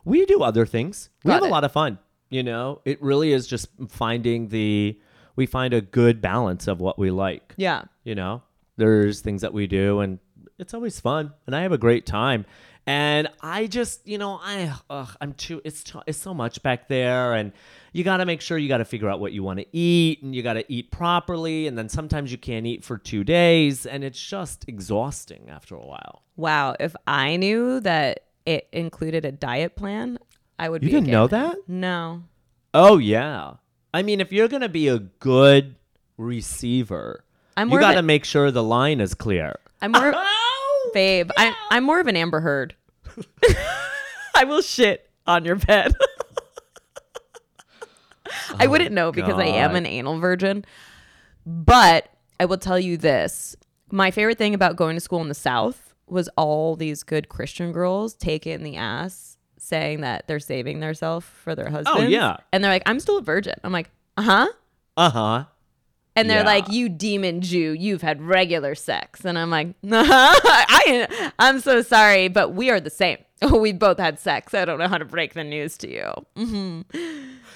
We 0.04 0.24
do 0.26 0.42
other 0.42 0.66
things. 0.66 1.10
We 1.24 1.28
Got 1.28 1.42
have 1.42 1.50
a 1.50 1.52
lot 1.52 1.64
of 1.64 1.72
fun. 1.72 1.98
You 2.30 2.42
know, 2.42 2.80
it 2.84 3.02
really 3.02 3.32
is 3.32 3.46
just 3.46 3.68
finding 3.88 4.48
the 4.48 4.98
we 5.36 5.46
find 5.46 5.74
a 5.74 5.80
good 5.80 6.20
balance 6.20 6.68
of 6.68 6.80
what 6.80 6.98
we 6.98 7.10
like. 7.10 7.54
Yeah. 7.56 7.82
You 8.04 8.14
know, 8.14 8.42
there's 8.76 9.20
things 9.20 9.42
that 9.42 9.52
we 9.52 9.66
do, 9.66 10.00
and 10.00 10.18
it's 10.60 10.74
always 10.74 11.00
fun, 11.00 11.32
and 11.46 11.56
I 11.56 11.62
have 11.62 11.72
a 11.72 11.78
great 11.78 12.06
time. 12.06 12.44
And 12.86 13.28
I 13.42 13.66
just, 13.66 14.06
you 14.08 14.16
know, 14.18 14.40
I 14.42 14.72
ugh, 14.88 15.14
I'm 15.20 15.34
too. 15.34 15.60
It's 15.64 15.84
too, 15.84 16.00
it's 16.06 16.18
so 16.18 16.32
much 16.34 16.62
back 16.62 16.88
there, 16.88 17.34
and 17.34 17.52
you 17.92 18.04
got 18.04 18.18
to 18.18 18.26
make 18.26 18.40
sure 18.40 18.56
you 18.58 18.68
got 18.68 18.78
to 18.78 18.84
figure 18.84 19.08
out 19.08 19.20
what 19.20 19.32
you 19.32 19.42
want 19.42 19.58
to 19.60 19.66
eat, 19.76 20.22
and 20.22 20.34
you 20.34 20.42
got 20.42 20.54
to 20.54 20.64
eat 20.72 20.90
properly, 20.90 21.66
and 21.66 21.76
then 21.76 21.88
sometimes 21.88 22.32
you 22.32 22.38
can't 22.38 22.66
eat 22.66 22.82
for 22.84 22.96
two 22.98 23.22
days, 23.24 23.84
and 23.86 24.02
it's 24.02 24.20
just 24.20 24.64
exhausting 24.68 25.48
after 25.50 25.74
a 25.74 25.84
while. 25.84 26.22
Wow. 26.36 26.74
If 26.80 26.96
I 27.06 27.36
knew 27.36 27.80
that 27.80 28.20
it 28.46 28.66
included 28.72 29.24
a 29.24 29.32
diet 29.32 29.76
plan, 29.76 30.18
I 30.58 30.68
would 30.70 30.82
You 30.82 30.88
be. 30.90 30.96
a 30.96 31.00
didn't 31.00 31.12
know 31.12 31.26
that? 31.28 31.56
No. 31.68 32.22
Oh 32.72 32.96
yeah. 32.98 33.54
I 33.92 34.02
mean, 34.02 34.20
if 34.20 34.32
you're 34.32 34.48
gonna 34.48 34.68
be 34.68 34.88
a 34.88 34.98
good 35.00 35.74
receiver, 36.16 37.24
I'm 37.56 37.70
you 37.70 37.78
got 37.78 37.94
to 37.94 38.02
make 38.02 38.24
sure 38.24 38.50
the 38.50 38.62
line 38.62 39.00
is 39.00 39.14
clear. 39.14 39.56
I'm 39.82 39.92
more, 39.92 40.14
Babe. 40.92 41.30
I'm 41.36 41.54
I'm 41.70 41.84
more 41.84 42.00
of 42.00 42.06
an 42.06 42.16
Amber 42.16 42.40
Heard. 42.40 42.74
I 44.34 44.44
will 44.44 44.62
shit 44.62 45.10
on 45.26 45.44
your 45.44 45.56
bed. 45.56 45.94
I 48.58 48.66
wouldn't 48.66 48.92
know 48.92 49.12
because 49.12 49.38
I 49.38 49.46
am 49.46 49.74
an 49.74 49.86
anal 49.86 50.18
virgin, 50.18 50.64
but 51.44 52.08
I 52.38 52.44
will 52.44 52.58
tell 52.58 52.78
you 52.78 52.96
this: 52.96 53.56
my 53.90 54.10
favorite 54.10 54.38
thing 54.38 54.54
about 54.54 54.76
going 54.76 54.96
to 54.96 55.00
school 55.00 55.20
in 55.20 55.28
the 55.28 55.34
South 55.34 55.94
was 56.06 56.28
all 56.36 56.76
these 56.76 57.02
good 57.02 57.28
Christian 57.28 57.72
girls 57.72 58.14
take 58.14 58.46
it 58.46 58.52
in 58.52 58.62
the 58.62 58.76
ass, 58.76 59.36
saying 59.58 60.00
that 60.00 60.26
they're 60.26 60.40
saving 60.40 60.80
themselves 60.80 61.26
for 61.26 61.54
their 61.54 61.70
husband. 61.70 61.98
Oh, 61.98 62.02
yeah. 62.02 62.38
and 62.52 62.62
they're 62.62 62.72
like, 62.72 62.82
"I'm 62.86 63.00
still 63.00 63.18
a 63.18 63.22
virgin." 63.22 63.54
I'm 63.62 63.72
like, 63.72 63.90
uh-huh. 64.16 64.48
"Uh 64.96 65.10
huh." 65.10 65.44
Huh. 66.16 66.20
And 66.22 66.28
they're 66.30 66.38
Yeah. 66.40 66.44
like, 66.46 66.70
"You 66.72 66.88
demon 66.88 67.40
Jew, 67.40 67.72
you've 67.72 68.02
had 68.02 68.20
regular 68.20 68.74
sex." 68.74 69.24
And 69.24 69.38
I'm 69.38 69.50
like, 69.50 69.68
"I, 69.90 71.30
I'm 71.38 71.60
so 71.60 71.82
sorry, 71.82 72.28
but 72.28 72.50
we 72.50 72.68
are 72.70 72.80
the 72.80 72.90
same. 72.90 73.18
we 73.52 73.72
both 73.72 73.98
had 73.98 74.18
sex. 74.18 74.52
I 74.52 74.64
don't 74.64 74.78
know 74.78 74.88
how 74.88 74.98
to 74.98 75.04
break 75.04 75.34
the 75.34 75.44
news 75.44 75.76
to 75.78 75.90
you." 75.90 76.12
hmm 76.36 76.80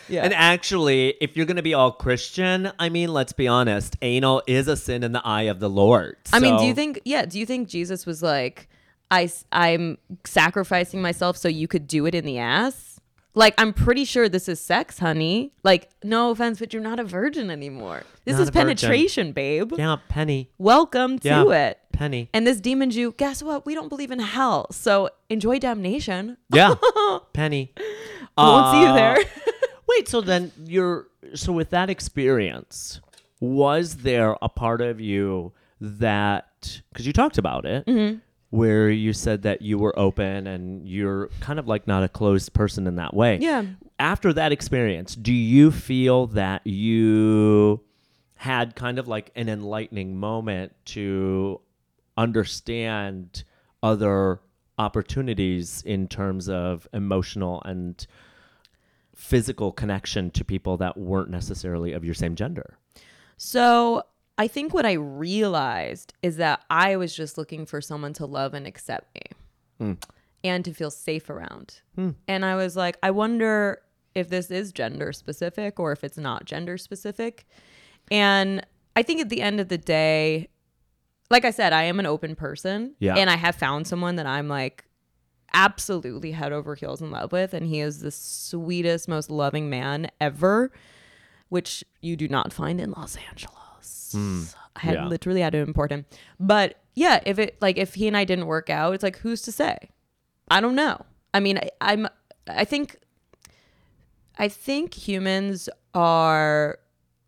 Yeah. 0.09 0.23
And 0.25 0.33
actually, 0.35 1.15
if 1.21 1.37
you're 1.37 1.47
gonna 1.47 1.63
be 1.63 1.75
all 1.75 1.91
Christian, 1.93 2.71
I 2.79 2.89
mean, 2.91 3.13
let's 3.13 3.33
be 3.33 3.49
honest, 3.49 3.97
anal 4.03 4.43
is 4.47 4.69
a 4.69 4.77
sin 4.77 5.03
in 5.03 5.13
the 5.13 5.23
eye 5.25 5.43
of 5.43 5.61
the 5.61 5.71
Lord. 5.71 6.17
I 6.33 6.39
mean, 6.39 6.57
do 6.59 6.65
you 6.65 6.75
think? 6.75 7.01
Yeah. 7.05 7.25
Do 7.27 7.39
you 7.39 7.47
think 7.47 7.69
Jesus 7.69 8.07
was 8.07 8.23
like, 8.23 8.69
"I, 9.11 9.31
I'm 9.51 9.99
sacrificing 10.25 11.03
myself 11.03 11.37
so 11.37 11.49
you 11.49 11.67
could 11.69 11.87
do 11.89 12.07
it 12.07 12.15
in 12.15 12.25
the 12.25 12.39
ass"? 12.39 12.94
Like, 13.37 13.55
I'm 13.59 13.73
pretty 13.73 14.05
sure 14.05 14.29
this 14.29 14.49
is 14.49 14.61
sex, 14.61 15.01
honey. 15.01 15.53
Like, 15.65 15.91
no 16.05 16.31
offense, 16.31 16.61
but 16.61 16.73
you're 16.73 16.83
not 16.83 17.01
a 17.01 17.05
virgin 17.05 17.51
anymore. 17.51 18.05
This 18.25 18.35
Not 18.37 18.43
is 18.43 18.49
a 18.49 18.53
virgin. 18.53 18.67
penetration, 18.69 19.33
babe. 19.33 19.73
Yeah, 19.77 19.97
Penny. 20.09 20.51
Welcome 20.57 21.19
to 21.19 21.29
Yeah. 21.29 21.51
it. 21.71 21.79
Penny. 21.93 22.29
And 22.33 22.47
this 22.47 22.61
demon 22.61 22.91
Jew, 22.91 23.13
guess 23.17 23.43
what? 23.43 23.67
We 23.67 23.75
don't 23.75 23.89
believe 23.89 24.11
in 24.13 24.21
hell. 24.21 24.71
So 24.71 25.11
enjoy 25.29 25.59
damnation. 25.59 26.37
Yeah, 26.53 26.75
Penny. 27.33 27.73
I 28.37 28.43
won't 28.49 28.73
see 28.75 28.81
you 28.83 28.87
Uh, 28.89 28.95
there. 28.95 29.17
Wait, 29.89 30.09
so 30.09 30.21
then 30.21 30.53
you're 30.65 31.09
so 31.35 31.53
with 31.53 31.71
that 31.71 31.91
experience, 31.91 33.01
was 33.41 33.97
there 33.99 34.37
a 34.43 34.49
part 34.49 34.81
of 34.81 35.01
you 35.01 35.53
that 35.81 36.81
because 36.93 37.07
you 37.07 37.13
talked 37.13 37.39
about 37.39 37.65
it, 37.65 37.85
Mm-hmm. 37.87 38.19
Where 38.55 38.89
you 38.89 39.13
said 39.13 39.43
that 39.43 39.63
you 39.63 39.77
were 39.77 39.99
open 39.99 40.47
and 40.47 40.89
you're 40.89 41.29
kind 41.41 41.59
of 41.59 41.67
like 41.67 41.89
not 41.89 42.05
a 42.05 42.09
closed 42.09 42.53
person 42.53 42.87
in 42.87 42.95
that 42.95 43.13
way. 43.13 43.37
Yeah. 43.41 43.65
After 43.99 44.33
that 44.33 44.53
experience, 44.53 45.17
do 45.17 45.33
you 45.33 45.73
feel 45.73 46.29
that 46.29 46.65
you 46.65 47.81
had 48.37 48.77
kind 48.77 49.01
of 49.01 49.09
like 49.09 49.33
an 49.35 49.49
enlightening 49.49 50.17
moment 50.17 50.73
to 50.85 51.61
understand 52.17 53.43
other 53.83 54.39
opportunities 54.79 55.83
in 55.83 56.07
terms 56.07 56.49
of 56.49 56.87
emotional 56.93 57.61
and 57.65 58.07
physical 59.17 59.73
connection 59.73 60.31
to 60.31 60.45
people 60.45 60.77
that 60.77 60.97
weren't 60.97 61.31
necessarily 61.31 61.93
of 61.93 62.05
your 62.05 62.15
same 62.15 62.37
gender. 62.37 62.79
So 63.37 64.05
I 64.37 64.49
think 64.49 64.75
what 64.75 64.85
I 64.85 64.93
realized 64.93 66.13
is 66.23 66.37
that 66.39 66.65
I 66.69 66.97
was 66.97 67.15
just 67.15 67.39
looking 67.39 67.67
for 67.67 67.81
someone 67.81 68.13
to 68.15 68.27
love 68.27 68.55
and 68.55 68.67
accept 68.67 69.15
me 69.15 69.23
hmm. 69.79 69.93
and 70.43 70.65
to 70.65 70.75
feel 70.75 70.91
safe 70.91 71.31
around. 71.31 71.81
Hmm. 71.95 72.11
And 72.27 72.45
I 72.45 72.57
was 72.57 72.77
like, 72.77 72.97
I 73.03 73.13
wonder 73.13 73.81
if 74.15 74.29
this 74.29 74.51
is 74.51 74.73
gender 74.73 75.13
specific 75.13 75.79
or 75.79 75.93
if 75.93 76.03
it's 76.03 76.19
not 76.19 76.45
gender 76.45 76.79
specific. 76.79 77.47
And 78.11 78.65
I 78.97 79.03
think 79.03 79.21
at 79.21 79.29
the 79.29 79.41
end 79.41 79.61
of 79.61 79.69
the 79.69 79.79
day, 79.79 80.49
like 81.31 81.45
I 81.45 81.51
said, 81.51 81.73
I 81.73 81.85
am 81.85 81.99
an 81.99 82.07
open 82.07 82.35
person. 82.35 82.95
Yeah. 82.99 83.17
And 83.17 83.31
I 83.31 83.37
have 83.37 83.55
found 83.55 83.87
someone 83.87 84.17
that 84.17 84.27
I'm 84.27 84.49
like 84.49 84.85
absolutely 85.53 86.33
head 86.33 86.53
over 86.53 86.75
heels 86.75 87.01
in 87.01 87.11
love 87.11 87.33
with. 87.33 87.55
And 87.55 87.67
he 87.67 87.81
is 87.81 88.01
the 88.01 88.11
sweetest, 88.11 89.09
most 89.09 89.31
loving 89.31 89.71
man 89.71 90.11
ever, 90.21 90.73
which 91.49 91.85
you 92.01 92.17
do 92.17 92.29
not 92.29 92.53
find 92.53 92.81
in 92.81 92.91
Los 92.91 93.17
Angeles. 93.17 93.64
Hmm. 94.13 94.43
I 94.77 94.81
had 94.81 94.95
Yeah. 94.95 95.07
literally 95.07 95.41
had 95.41 95.53
to 95.53 95.59
import 95.59 95.91
him. 95.93 96.05
But 96.41 96.77
yeah, 96.95 97.21
if 97.27 97.39
it 97.39 97.57
like 97.61 97.77
if 97.79 97.95
he 97.95 98.07
and 98.09 98.17
I 98.17 98.25
didn't 98.25 98.47
work 98.47 98.71
out, 98.71 98.95
it's 98.95 99.03
like 99.03 99.19
who's 99.19 99.43
to 99.43 99.53
say? 99.53 99.91
I 100.49 100.61
don't 100.61 100.75
know. 100.75 101.05
I 101.33 101.41
mean, 101.41 101.59
I, 101.59 101.71
I'm 101.81 102.09
I 102.49 102.65
think 102.65 102.97
I 104.39 104.49
think 104.49 104.95
humans 104.95 105.69
are 105.95 106.79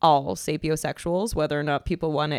all 0.03 0.37
sapiosexuals, 0.37 1.35
whether 1.35 1.59
or 1.59 1.63
not 1.63 1.85
people 1.87 2.13
want 2.13 2.33
to 2.33 2.37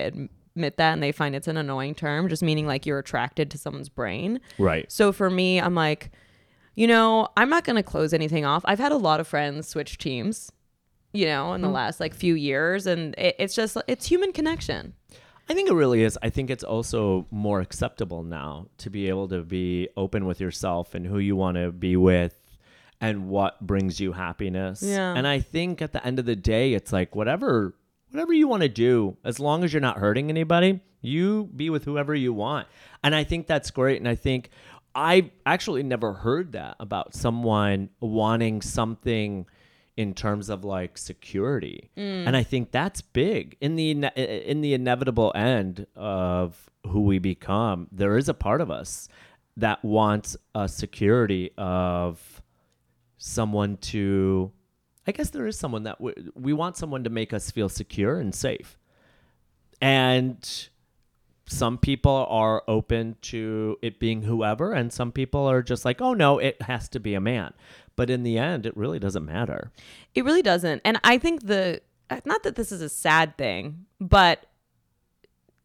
admit 0.55 0.77
that 0.77 0.93
and 0.93 1.01
they 1.03 1.11
find 1.11 1.35
it's 1.35 1.47
an 1.47 1.57
annoying 1.57 1.95
term, 1.95 2.27
just 2.29 2.43
meaning 2.43 2.67
like 2.67 2.85
you're 2.85 2.99
attracted 2.99 3.49
to 3.51 3.57
someone's 3.57 3.89
brain. 3.89 4.39
Right. 4.57 4.91
So 4.91 5.11
for 5.11 5.29
me, 5.29 5.59
I'm 5.59 5.73
like, 5.75 6.11
you 6.75 6.85
know, 6.87 7.27
I'm 7.37 7.49
not 7.49 7.63
going 7.63 7.75
to 7.77 7.83
close 7.83 8.13
anything 8.13 8.45
off. 8.45 8.61
I've 8.65 8.79
had 8.79 8.91
a 8.91 8.97
lot 8.97 9.19
of 9.19 9.27
friends 9.27 9.67
switch 9.67 9.97
teams, 9.97 10.51
you 11.17 11.25
know, 11.25 11.53
in 11.53 11.61
the 11.61 11.67
mm-hmm. 11.67 11.75
last 11.75 11.99
like 11.99 12.13
few 12.13 12.35
years, 12.35 12.85
and 12.85 13.15
it, 13.17 13.35
it's 13.39 13.55
just 13.55 13.75
it's 13.87 14.05
human 14.05 14.31
connection. 14.31 14.93
I 15.49 15.53
think 15.53 15.69
it 15.69 15.73
really 15.73 16.03
is. 16.03 16.17
I 16.21 16.29
think 16.29 16.49
it's 16.49 16.63
also 16.63 17.25
more 17.31 17.61
acceptable 17.61 18.21
now 18.21 18.67
to 18.79 18.89
be 18.89 19.09
able 19.09 19.27
to 19.29 19.41
be 19.41 19.89
open 19.97 20.25
with 20.25 20.39
yourself 20.39 20.93
and 20.93 21.07
who 21.07 21.19
you 21.19 21.35
want 21.35 21.55
to 21.55 21.71
be 21.71 21.95
with 21.95 22.37
and 22.99 23.29
what 23.29 23.65
brings 23.65 23.99
you 23.99 24.11
happiness. 24.11 24.83
Yeah. 24.83 25.13
And 25.15 25.25
I 25.25 25.39
think 25.39 25.81
at 25.81 25.93
the 25.93 26.05
end 26.05 26.19
of 26.19 26.25
the 26.25 26.35
day, 26.35 26.73
it's 26.73 26.91
like 26.91 27.15
whatever 27.15 27.73
whatever 28.11 28.33
you 28.33 28.47
want 28.47 28.63
to 28.63 28.69
do, 28.69 29.17
as 29.23 29.39
long 29.39 29.63
as 29.63 29.73
you're 29.73 29.81
not 29.81 29.97
hurting 29.97 30.29
anybody, 30.29 30.81
you 31.01 31.49
be 31.55 31.69
with 31.69 31.85
whoever 31.85 32.13
you 32.13 32.33
want. 32.33 32.67
And 33.03 33.15
I 33.15 33.23
think 33.23 33.47
that's 33.47 33.71
great. 33.71 33.97
And 33.97 34.07
I 34.07 34.15
think 34.15 34.49
I've 34.93 35.29
actually 35.45 35.83
never 35.83 36.13
heard 36.13 36.53
that 36.53 36.75
about 36.79 37.13
someone 37.13 37.89
wanting 37.99 38.61
something 38.61 39.45
in 39.97 40.13
terms 40.13 40.49
of 40.49 40.63
like 40.63 40.97
security. 40.97 41.89
Mm. 41.97 42.27
And 42.27 42.37
i 42.37 42.43
think 42.43 42.71
that's 42.71 43.01
big. 43.01 43.57
In 43.59 43.75
the 43.75 43.91
in 43.91 44.61
the 44.61 44.73
inevitable 44.73 45.31
end 45.35 45.87
of 45.95 46.69
who 46.85 47.01
we 47.01 47.19
become 47.19 47.87
there 47.91 48.17
is 48.17 48.29
a 48.29 48.33
part 48.33 48.61
of 48.61 48.71
us 48.71 49.09
that 49.57 49.83
wants 49.83 50.37
a 50.55 50.69
security 50.69 51.51
of 51.57 52.41
someone 53.17 53.75
to 53.77 54.51
i 55.07 55.11
guess 55.11 55.31
there 55.31 55.47
is 55.47 55.57
someone 55.57 55.83
that 55.83 55.99
we, 55.99 56.13
we 56.35 56.53
want 56.53 56.77
someone 56.77 57.03
to 57.03 57.09
make 57.09 57.33
us 57.33 57.51
feel 57.51 57.67
secure 57.67 58.19
and 58.19 58.33
safe. 58.33 58.77
And 59.81 60.69
some 61.47 61.77
people 61.77 62.27
are 62.29 62.61
open 62.67 63.15
to 63.21 63.77
it 63.81 63.99
being 63.99 64.21
whoever 64.23 64.73
and 64.73 64.91
some 64.91 65.11
people 65.11 65.49
are 65.49 65.61
just 65.61 65.85
like 65.85 66.01
oh 66.01 66.13
no 66.13 66.37
it 66.39 66.61
has 66.63 66.89
to 66.89 66.99
be 66.99 67.13
a 67.13 67.21
man 67.21 67.53
but 67.95 68.09
in 68.09 68.23
the 68.23 68.37
end 68.37 68.65
it 68.65 68.75
really 68.75 68.99
doesn't 68.99 69.25
matter 69.25 69.71
It 70.13 70.25
really 70.25 70.41
doesn't. 70.41 70.81
And 70.83 70.99
I 71.03 71.17
think 71.17 71.47
the 71.47 71.81
not 72.25 72.43
that 72.43 72.55
this 72.55 72.71
is 72.71 72.81
a 72.81 72.89
sad 72.89 73.37
thing, 73.37 73.85
but 73.99 74.45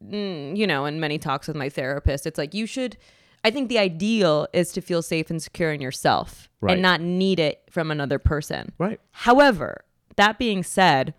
mm, 0.03 0.55
you 0.57 0.67
know, 0.67 0.85
in 0.85 0.99
many 0.99 1.17
talks 1.17 1.47
with 1.47 1.55
my 1.55 1.69
therapist, 1.69 2.25
it's 2.25 2.37
like 2.37 2.53
you 2.53 2.65
should 2.65 2.97
I 3.45 3.51
think 3.51 3.67
the 3.67 3.79
ideal 3.79 4.47
is 4.53 4.71
to 4.71 4.81
feel 4.81 5.01
safe 5.01 5.29
and 5.29 5.41
secure 5.41 5.73
in 5.73 5.81
yourself 5.81 6.49
Right. 6.61 6.73
and 6.73 6.81
not 6.81 7.01
need 7.01 7.39
it 7.41 7.61
from 7.69 7.91
another 7.91 8.17
person. 8.19 8.71
right 8.77 8.99
However, 9.11 9.83
that 10.15 10.39
being 10.39 10.63
said, 10.63 11.13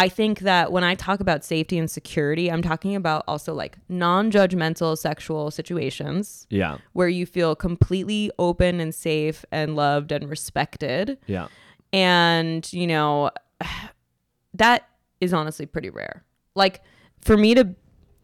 I 0.00 0.08
think 0.08 0.40
that 0.40 0.72
when 0.72 0.82
I 0.82 0.94
talk 0.94 1.20
about 1.20 1.44
safety 1.44 1.76
and 1.76 1.90
security, 1.90 2.50
I'm 2.50 2.62
talking 2.62 2.96
about 2.96 3.22
also 3.28 3.52
like 3.52 3.76
non 3.90 4.30
judgmental 4.30 4.96
sexual 4.96 5.50
situations 5.50 6.46
yeah 6.48 6.78
where 6.94 7.08
you 7.08 7.26
feel 7.26 7.54
completely 7.54 8.30
open 8.38 8.80
and 8.80 8.94
safe 8.94 9.44
and 9.52 9.76
loved 9.76 10.10
and 10.10 10.30
respected. 10.30 11.18
yeah 11.26 11.48
And, 11.92 12.72
you 12.72 12.86
know, 12.86 13.30
that 14.54 14.88
is 15.20 15.34
honestly 15.34 15.66
pretty 15.66 15.90
rare. 15.90 16.24
Like 16.54 16.82
for 17.20 17.36
me 17.36 17.54
to, 17.56 17.74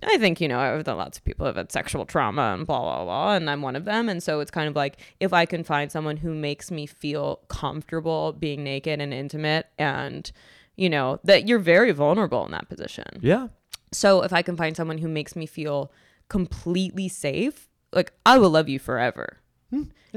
I 0.03 0.17
think, 0.17 0.41
you 0.41 0.49
know, 0.49 0.59
I've 0.59 0.85
done 0.85 0.97
lots 0.97 1.19
of 1.19 1.25
people 1.25 1.45
have 1.45 1.57
had 1.57 1.71
sexual 1.71 2.07
trauma 2.07 2.55
and 2.55 2.67
blah, 2.67 2.81
blah, 2.81 3.05
blah, 3.05 3.35
and 3.35 3.51
I'm 3.51 3.61
one 3.61 3.77
of 3.77 3.85
them. 3.85 4.09
And 4.09 4.23
so 4.23 4.41
it's 4.41 4.51
kind 4.51 4.69
of 4.69 4.77
like 4.77 4.97
if 5.21 5.35
I 5.35 5.45
can 5.45 5.63
find 5.63 5.93
someone 5.93 6.17
who 6.17 6.35
makes 6.35 6.71
me 6.71 6.87
feel 6.87 7.41
comfortable 7.49 8.33
being 8.33 8.65
naked 8.65 8.99
and 8.99 9.13
intimate 9.13 9.67
and, 9.79 10.33
you 10.77 10.89
know, 10.91 11.19
that 11.25 11.49
you're 11.49 11.59
very 11.59 11.93
vulnerable 11.93 12.45
in 12.45 12.53
that 12.53 12.69
position. 12.69 13.05
yeah 13.21 13.49
So 13.93 14.23
if 14.23 14.33
I 14.33 14.43
can 14.43 14.57
find 14.57 14.77
someone 14.77 14.99
who 14.99 15.09
makes 15.09 15.35
me 15.37 15.47
feel 15.47 15.91
completely 16.29 17.09
safe, 17.09 17.69
like 17.93 18.13
I 18.25 18.39
will 18.39 18.51
love 18.51 18.69
you 18.69 18.79
forever. 18.79 19.39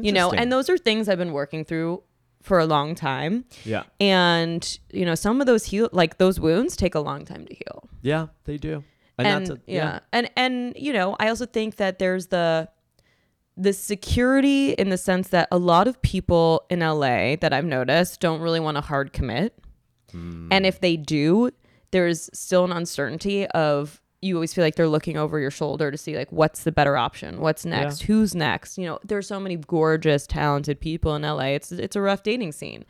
You 0.02 0.12
know, 0.14 0.30
Hmm, 0.30 0.38
and 0.40 0.52
those 0.52 0.70
are 0.70 0.78
things 0.78 1.10
I've 1.10 1.18
been 1.18 1.34
working 1.34 1.66
through 1.66 2.04
for 2.42 2.60
a 2.60 2.66
long 2.66 2.96
time. 2.96 3.46
yeah 3.66 3.84
And, 4.00 4.62
you 4.92 5.06
know, 5.06 5.16
some 5.16 5.42
of 5.42 5.48
those 5.48 5.66
heal 5.66 5.90
like 5.92 6.18
those 6.18 6.40
wounds 6.40 6.76
take 6.78 6.96
a 6.96 7.00
long 7.02 7.26
time 7.26 7.46
to 7.46 7.54
heal. 7.54 7.90
yeah 8.02 8.28
they 8.46 8.58
do 8.58 8.84
and, 9.18 9.28
And, 9.28 9.48
that's 9.48 9.60
a, 9.60 9.62
yeah. 9.68 10.00
And 10.14 10.30
and 10.38 10.74
you 10.78 10.94
know, 10.94 11.16
I 11.20 11.28
also 11.28 11.46
think 11.46 11.76
that 11.76 12.00
there's 12.00 12.28
the 12.28 12.70
the 13.58 13.74
security 13.74 14.72
in 14.72 14.88
the 14.90 14.98
sense 14.98 15.28
that 15.30 15.50
a 15.52 15.58
lot 15.58 15.86
of 15.90 16.02
people 16.02 16.64
in 16.70 16.80
LA 16.80 17.36
that 17.42 17.52
I've 17.52 17.66
noticed 17.66 18.22
don't 18.22 18.40
really 18.40 18.62
want 18.62 18.78
a 18.78 18.82
hard 18.82 19.12
commit. 19.12 19.54
And 20.52 20.66
if 20.66 20.80
they 20.80 20.98
do, 20.98 21.52
there's 21.92 22.30
still 22.34 22.66
an 22.66 22.72
uncertainty 22.72 23.48
of 23.48 24.02
you 24.22 24.36
always 24.36 24.54
feel 24.54 24.66
like 24.66 24.76
they're 24.76 24.90
looking 24.90 25.16
over 25.18 25.40
your 25.40 25.52
shoulder 25.52 25.92
to 25.92 25.98
see 25.98 26.18
like 26.18 26.32
what's 26.32 26.64
the 26.64 26.72
better 26.72 26.98
option, 26.98 27.40
what's 27.40 27.66
next, 27.66 28.02
who's 28.04 28.36
next. 28.36 28.78
You 28.78 28.86
know, 28.86 29.00
there's 29.04 29.28
so 29.28 29.40
many 29.40 29.56
gorgeous, 29.56 30.28
talented 30.28 30.80
people 30.80 31.16
in 31.16 31.22
LA. 31.22 31.56
It's 31.56 31.72
it's 31.72 31.96
a 31.96 32.02
rough 32.02 32.24
dating 32.24 32.52
scene. 32.52 32.86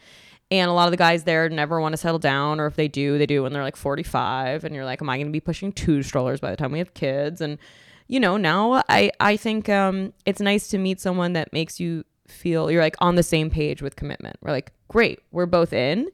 And 0.51 0.69
a 0.69 0.73
lot 0.73 0.87
of 0.87 0.91
the 0.91 0.97
guys 0.97 1.25
there 1.25 1.47
never 1.47 1.79
want 1.79 1.93
to 1.93 1.97
settle 1.97 2.17
down, 2.17 2.59
or 2.59 2.65
if 2.65 2.75
they 2.75 2.87
do, 2.87 3.19
they 3.19 3.27
do 3.27 3.43
when 3.43 3.53
they're 3.53 3.61
like 3.61 3.75
45. 3.75 4.63
And 4.63 4.73
you're 4.73 4.85
like, 4.85 4.99
am 4.99 5.07
I 5.07 5.17
going 5.17 5.27
to 5.27 5.31
be 5.31 5.39
pushing 5.39 5.71
two 5.71 6.01
strollers 6.01 6.39
by 6.39 6.49
the 6.49 6.57
time 6.57 6.71
we 6.71 6.79
have 6.79 6.95
kids? 6.95 7.39
And 7.39 7.59
you 8.07 8.19
know, 8.19 8.35
now 8.35 8.83
I 8.89 9.11
I 9.19 9.37
think 9.37 9.69
um, 9.69 10.13
it's 10.25 10.41
nice 10.41 10.67
to 10.69 10.77
meet 10.79 10.99
someone 10.99 11.33
that 11.33 11.53
makes 11.53 11.79
you 11.79 12.03
feel 12.27 12.71
you're 12.71 12.81
like 12.81 12.95
on 12.99 13.15
the 13.15 13.23
same 13.23 13.49
page 13.51 13.81
with 13.81 13.95
commitment. 13.95 14.37
We're 14.41 14.51
like, 14.51 14.71
great, 14.87 15.19
we're 15.31 15.45
both 15.45 15.73
in, 15.73 16.09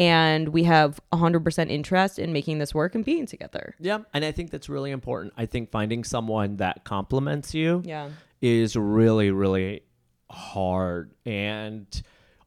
and 0.00 0.48
we 0.48 0.64
have 0.64 0.98
100% 1.12 1.70
interest 1.70 2.18
in 2.18 2.32
making 2.32 2.58
this 2.58 2.74
work 2.74 2.94
and 2.94 3.04
being 3.04 3.26
together. 3.26 3.74
yeah 3.78 3.98
and 4.14 4.24
i 4.24 4.32
think 4.32 4.50
that's 4.50 4.68
really 4.68 4.90
important 4.90 5.32
i 5.36 5.44
think 5.46 5.70
finding 5.70 6.02
someone 6.04 6.56
that 6.56 6.84
complements 6.84 7.54
you 7.54 7.82
Yeah. 7.84 8.08
is 8.40 8.74
really 8.76 9.30
really 9.30 9.82
hard 10.30 11.12
and 11.26 11.86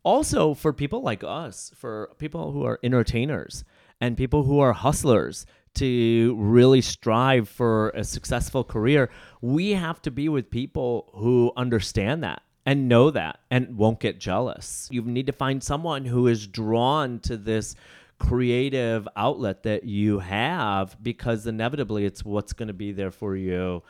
also 0.04 0.54
for 0.54 0.74
people 0.74 1.02
like 1.02 1.24
us 1.24 1.72
for 1.76 2.10
people 2.18 2.52
who 2.52 2.63
are 2.66 2.80
entertainers 2.84 3.63
and 4.02 4.18
people 4.18 4.44
who 4.44 4.60
are 4.60 4.74
hustlers 4.74 5.46
to 5.76 6.36
really 6.39 6.82
strive 6.82 7.48
for 7.50 7.89
a 7.89 8.04
successful 8.04 8.63
career 8.63 9.10
we 9.42 9.72
have 9.72 10.02
to 10.02 10.12
be 10.12 10.28
with 10.30 10.50
people 10.50 11.10
who 11.16 11.52
understand 11.58 12.24
that 12.24 12.42
and 12.65 12.88
know 12.88 13.10
that 13.12 13.39
and 13.52 13.78
won't 13.78 13.99
get 13.99 14.19
jealous 14.19 14.88
you 14.91 15.02
need 15.02 15.28
to 15.28 15.34
find 15.34 15.63
someone 15.63 16.06
who 16.06 16.28
is 16.28 16.47
drawn 16.47 17.19
to 17.19 17.38
this 17.38 17.76
creative 18.19 19.08
outlet 19.15 19.63
that 19.63 19.84
you 19.84 20.19
have 20.19 20.95
because 21.04 21.45
inevitably 21.45 22.06
it's 22.06 22.23
what's 22.23 22.54
going 22.54 22.67
to 22.67 22.73
be 22.73 22.91
there 22.91 23.12
for 23.12 23.36
you 23.36 23.84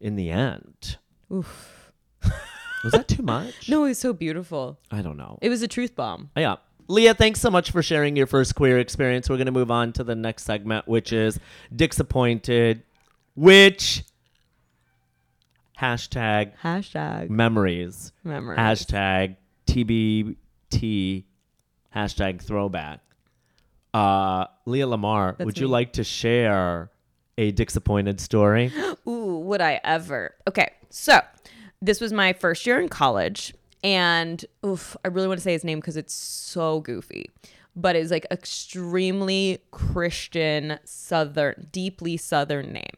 in 0.00 0.16
the 0.16 0.30
end 0.30 0.96
Oof. 1.32 1.92
was 2.84 2.92
that 2.92 3.08
too 3.08 3.22
much? 3.22 3.54
No, 3.68 3.84
it 3.84 3.88
was 3.88 3.98
so 3.98 4.12
beautiful. 4.12 4.78
I 4.90 5.02
don't 5.02 5.16
know. 5.16 5.38
It 5.40 5.48
was 5.48 5.62
a 5.62 5.68
truth 5.68 5.96
bomb. 5.96 6.30
Yeah. 6.36 6.56
Leah, 6.86 7.14
thanks 7.14 7.40
so 7.40 7.50
much 7.50 7.70
for 7.70 7.82
sharing 7.82 8.14
your 8.14 8.26
first 8.26 8.54
queer 8.54 8.78
experience. 8.78 9.28
We're 9.28 9.38
going 9.38 9.46
to 9.46 9.52
move 9.52 9.70
on 9.70 9.92
to 9.94 10.04
the 10.04 10.14
next 10.14 10.44
segment, 10.44 10.86
which 10.86 11.12
is 11.12 11.40
Disappointed, 11.74 12.82
which 13.34 14.04
hashtag 15.80 16.52
Hashtag 16.62 17.30
memories, 17.30 18.12
memories 18.22 18.58
hashtag 18.58 19.36
TBT 19.66 21.24
hashtag 21.94 22.42
throwback. 22.42 23.00
Uh, 23.92 24.46
Leah 24.66 24.88
Lamar, 24.88 25.36
That's 25.38 25.46
would 25.46 25.58
you 25.58 25.68
like 25.68 25.92
to 25.94 26.04
share 26.04 26.90
a 27.38 27.52
disappointed 27.52 28.20
story? 28.20 28.72
Ooh, 29.08 29.38
would 29.38 29.60
I 29.60 29.80
ever? 29.84 30.34
Okay, 30.48 30.70
so 30.90 31.20
this 31.80 32.00
was 32.00 32.12
my 32.12 32.32
first 32.32 32.66
year 32.66 32.80
in 32.80 32.88
college, 32.88 33.54
and 33.84 34.44
oof, 34.64 34.96
I 35.04 35.08
really 35.08 35.28
want 35.28 35.38
to 35.38 35.44
say 35.44 35.52
his 35.52 35.64
name 35.64 35.78
because 35.78 35.96
it's 35.96 36.14
so 36.14 36.80
goofy, 36.80 37.30
but 37.76 37.94
it's 37.94 38.10
like 38.10 38.26
extremely 38.30 39.58
Christian, 39.70 40.78
southern, 40.84 41.68
deeply 41.70 42.16
southern 42.16 42.72
name, 42.72 42.96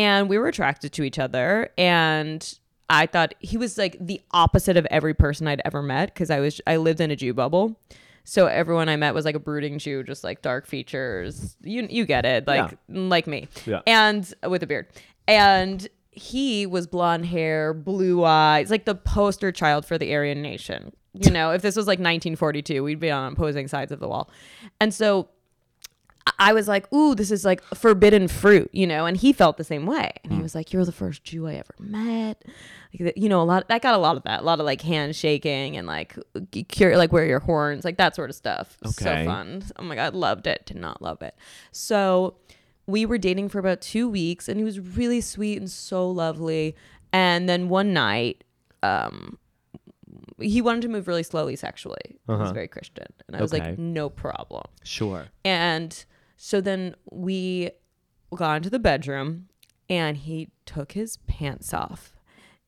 and 0.00 0.28
we 0.28 0.38
were 0.38 0.46
attracted 0.48 0.92
to 0.94 1.02
each 1.02 1.18
other, 1.18 1.70
and 1.76 2.40
I 2.88 3.06
thought 3.06 3.34
he 3.38 3.56
was 3.56 3.76
like 3.78 3.96
the 4.00 4.20
opposite 4.32 4.76
of 4.76 4.86
every 4.90 5.14
person 5.14 5.46
I'd 5.46 5.62
ever 5.64 5.82
met 5.82 6.12
because 6.14 6.30
I 6.30 6.40
was 6.40 6.60
I 6.66 6.76
lived 6.76 7.00
in 7.00 7.10
a 7.10 7.16
Jew 7.16 7.34
bubble. 7.34 7.78
So 8.24 8.46
everyone 8.46 8.88
I 8.88 8.96
met 8.96 9.14
was 9.14 9.24
like 9.24 9.34
a 9.34 9.40
brooding 9.40 9.78
Jew, 9.78 10.02
just 10.02 10.22
like 10.24 10.42
dark 10.42 10.66
features. 10.66 11.56
You 11.62 11.86
you 11.90 12.04
get 12.06 12.24
it, 12.24 12.46
like 12.46 12.76
like 12.88 13.26
me, 13.26 13.48
Yeah. 13.66 13.80
and 13.86 14.22
with 14.48 14.62
a 14.62 14.66
beard. 14.66 14.86
And 15.28 15.86
he 16.10 16.66
was 16.66 16.86
blonde 16.86 17.26
hair, 17.26 17.72
blue 17.72 18.24
eyes, 18.24 18.70
like 18.70 18.84
the 18.84 18.94
poster 18.96 19.52
child 19.52 19.84
for 19.86 19.96
the 19.98 20.12
Aryan 20.14 20.42
nation. 20.42 20.92
You 21.14 21.30
know, 21.30 21.50
if 21.52 21.62
this 21.62 21.74
was 21.76 21.86
like 21.86 21.98
1942, 21.98 22.82
we'd 22.84 23.00
be 23.00 23.10
on 23.10 23.32
opposing 23.32 23.66
sides 23.68 23.90
of 23.92 23.98
the 24.00 24.08
wall. 24.08 24.30
And 24.80 24.92
so 24.94 25.28
I 26.38 26.52
was 26.52 26.68
like, 26.68 26.90
ooh, 26.92 27.14
this 27.14 27.30
is 27.30 27.44
like 27.44 27.62
forbidden 27.74 28.28
fruit, 28.28 28.70
you 28.72 28.86
know, 28.86 29.06
and 29.06 29.16
he 29.16 29.32
felt 29.32 29.56
the 29.56 29.64
same 29.64 29.86
way. 29.86 30.12
And 30.24 30.32
he 30.32 30.42
was 30.42 30.54
like, 30.54 30.72
you're 30.72 30.84
the 30.84 30.92
first 30.92 31.24
Jew 31.24 31.46
I 31.46 31.54
ever 31.54 31.74
met. 31.78 32.42
Like, 32.98 33.14
you 33.16 33.28
know, 33.28 33.40
a 33.40 33.44
lot, 33.44 33.64
I 33.70 33.78
got 33.78 33.94
a 33.94 33.98
lot 33.98 34.16
of 34.16 34.22
that, 34.24 34.40
a 34.40 34.42
lot 34.42 34.58
of 34.60 34.66
like 34.66 34.80
handshaking 34.82 35.76
and 35.76 35.86
like, 35.86 36.16
cure, 36.68 36.96
like 36.96 37.12
wear 37.12 37.24
your 37.26 37.40
horns, 37.40 37.84
like 37.84 37.96
that 37.98 38.14
sort 38.16 38.30
of 38.30 38.36
stuff. 38.36 38.76
So 38.84 39.10
Okay. 39.10 39.24
fun. 39.24 39.62
Oh 39.78 39.82
my 39.82 39.94
God, 39.94 40.14
loved 40.14 40.46
it. 40.46 40.66
Did 40.66 40.76
not 40.78 41.00
love 41.02 41.22
it. 41.22 41.34
So 41.72 42.36
we 42.86 43.06
were 43.06 43.18
dating 43.18 43.48
for 43.48 43.58
about 43.58 43.80
two 43.80 44.08
weeks 44.08 44.48
and 44.48 44.58
he 44.58 44.64
was 44.64 44.80
really 44.80 45.20
sweet 45.20 45.58
and 45.58 45.70
so 45.70 46.10
lovely. 46.10 46.74
And 47.12 47.48
then 47.48 47.68
one 47.68 47.92
night, 47.92 48.44
um, 48.82 49.38
he 50.40 50.60
wanted 50.62 50.82
to 50.82 50.88
move 50.88 51.06
really 51.06 51.22
slowly 51.22 51.54
sexually. 51.54 52.18
He 52.26 52.32
was 52.32 52.50
very 52.52 52.66
Christian. 52.68 53.06
And 53.28 53.36
I 53.36 53.42
was 53.42 53.52
Okay. 53.54 53.70
like, 53.70 53.78
no 53.78 54.08
problem. 54.08 54.64
Sure. 54.82 55.28
And 55.44 56.04
so 56.42 56.58
then 56.62 56.94
we 57.10 57.70
got 58.34 58.56
into 58.56 58.70
the 58.70 58.78
bedroom 58.78 59.46
and 59.90 60.16
he 60.16 60.48
took 60.64 60.92
his 60.92 61.18
pants 61.26 61.74
off 61.74 62.14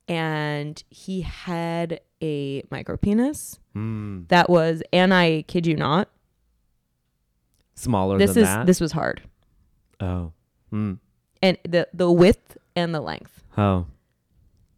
and 0.07 0.83
he 0.91 1.23
had 1.23 2.01
a 2.23 2.63
micro 2.71 2.97
penis 2.99 3.59
Mm. 3.75 4.29
that 4.29 4.51
was, 4.51 4.83
and 4.93 5.15
I 5.15 5.43
kid 5.49 5.67
you 5.67 5.75
not, 5.75 6.11
Smaller 7.75 8.19
this 8.19 8.35
than 8.35 8.43
is 8.43 8.49
that. 8.51 8.67
this 8.67 8.81
was 8.81 8.93
hard. 8.93 9.23
oh. 10.01 10.33
Mm. 10.73 10.99
And 11.43 11.59
the 11.69 11.89
the 11.95 12.11
width 12.11 12.57
and 12.77 12.95
the 12.95 13.01
length. 13.01 13.43
Oh. 13.59 13.87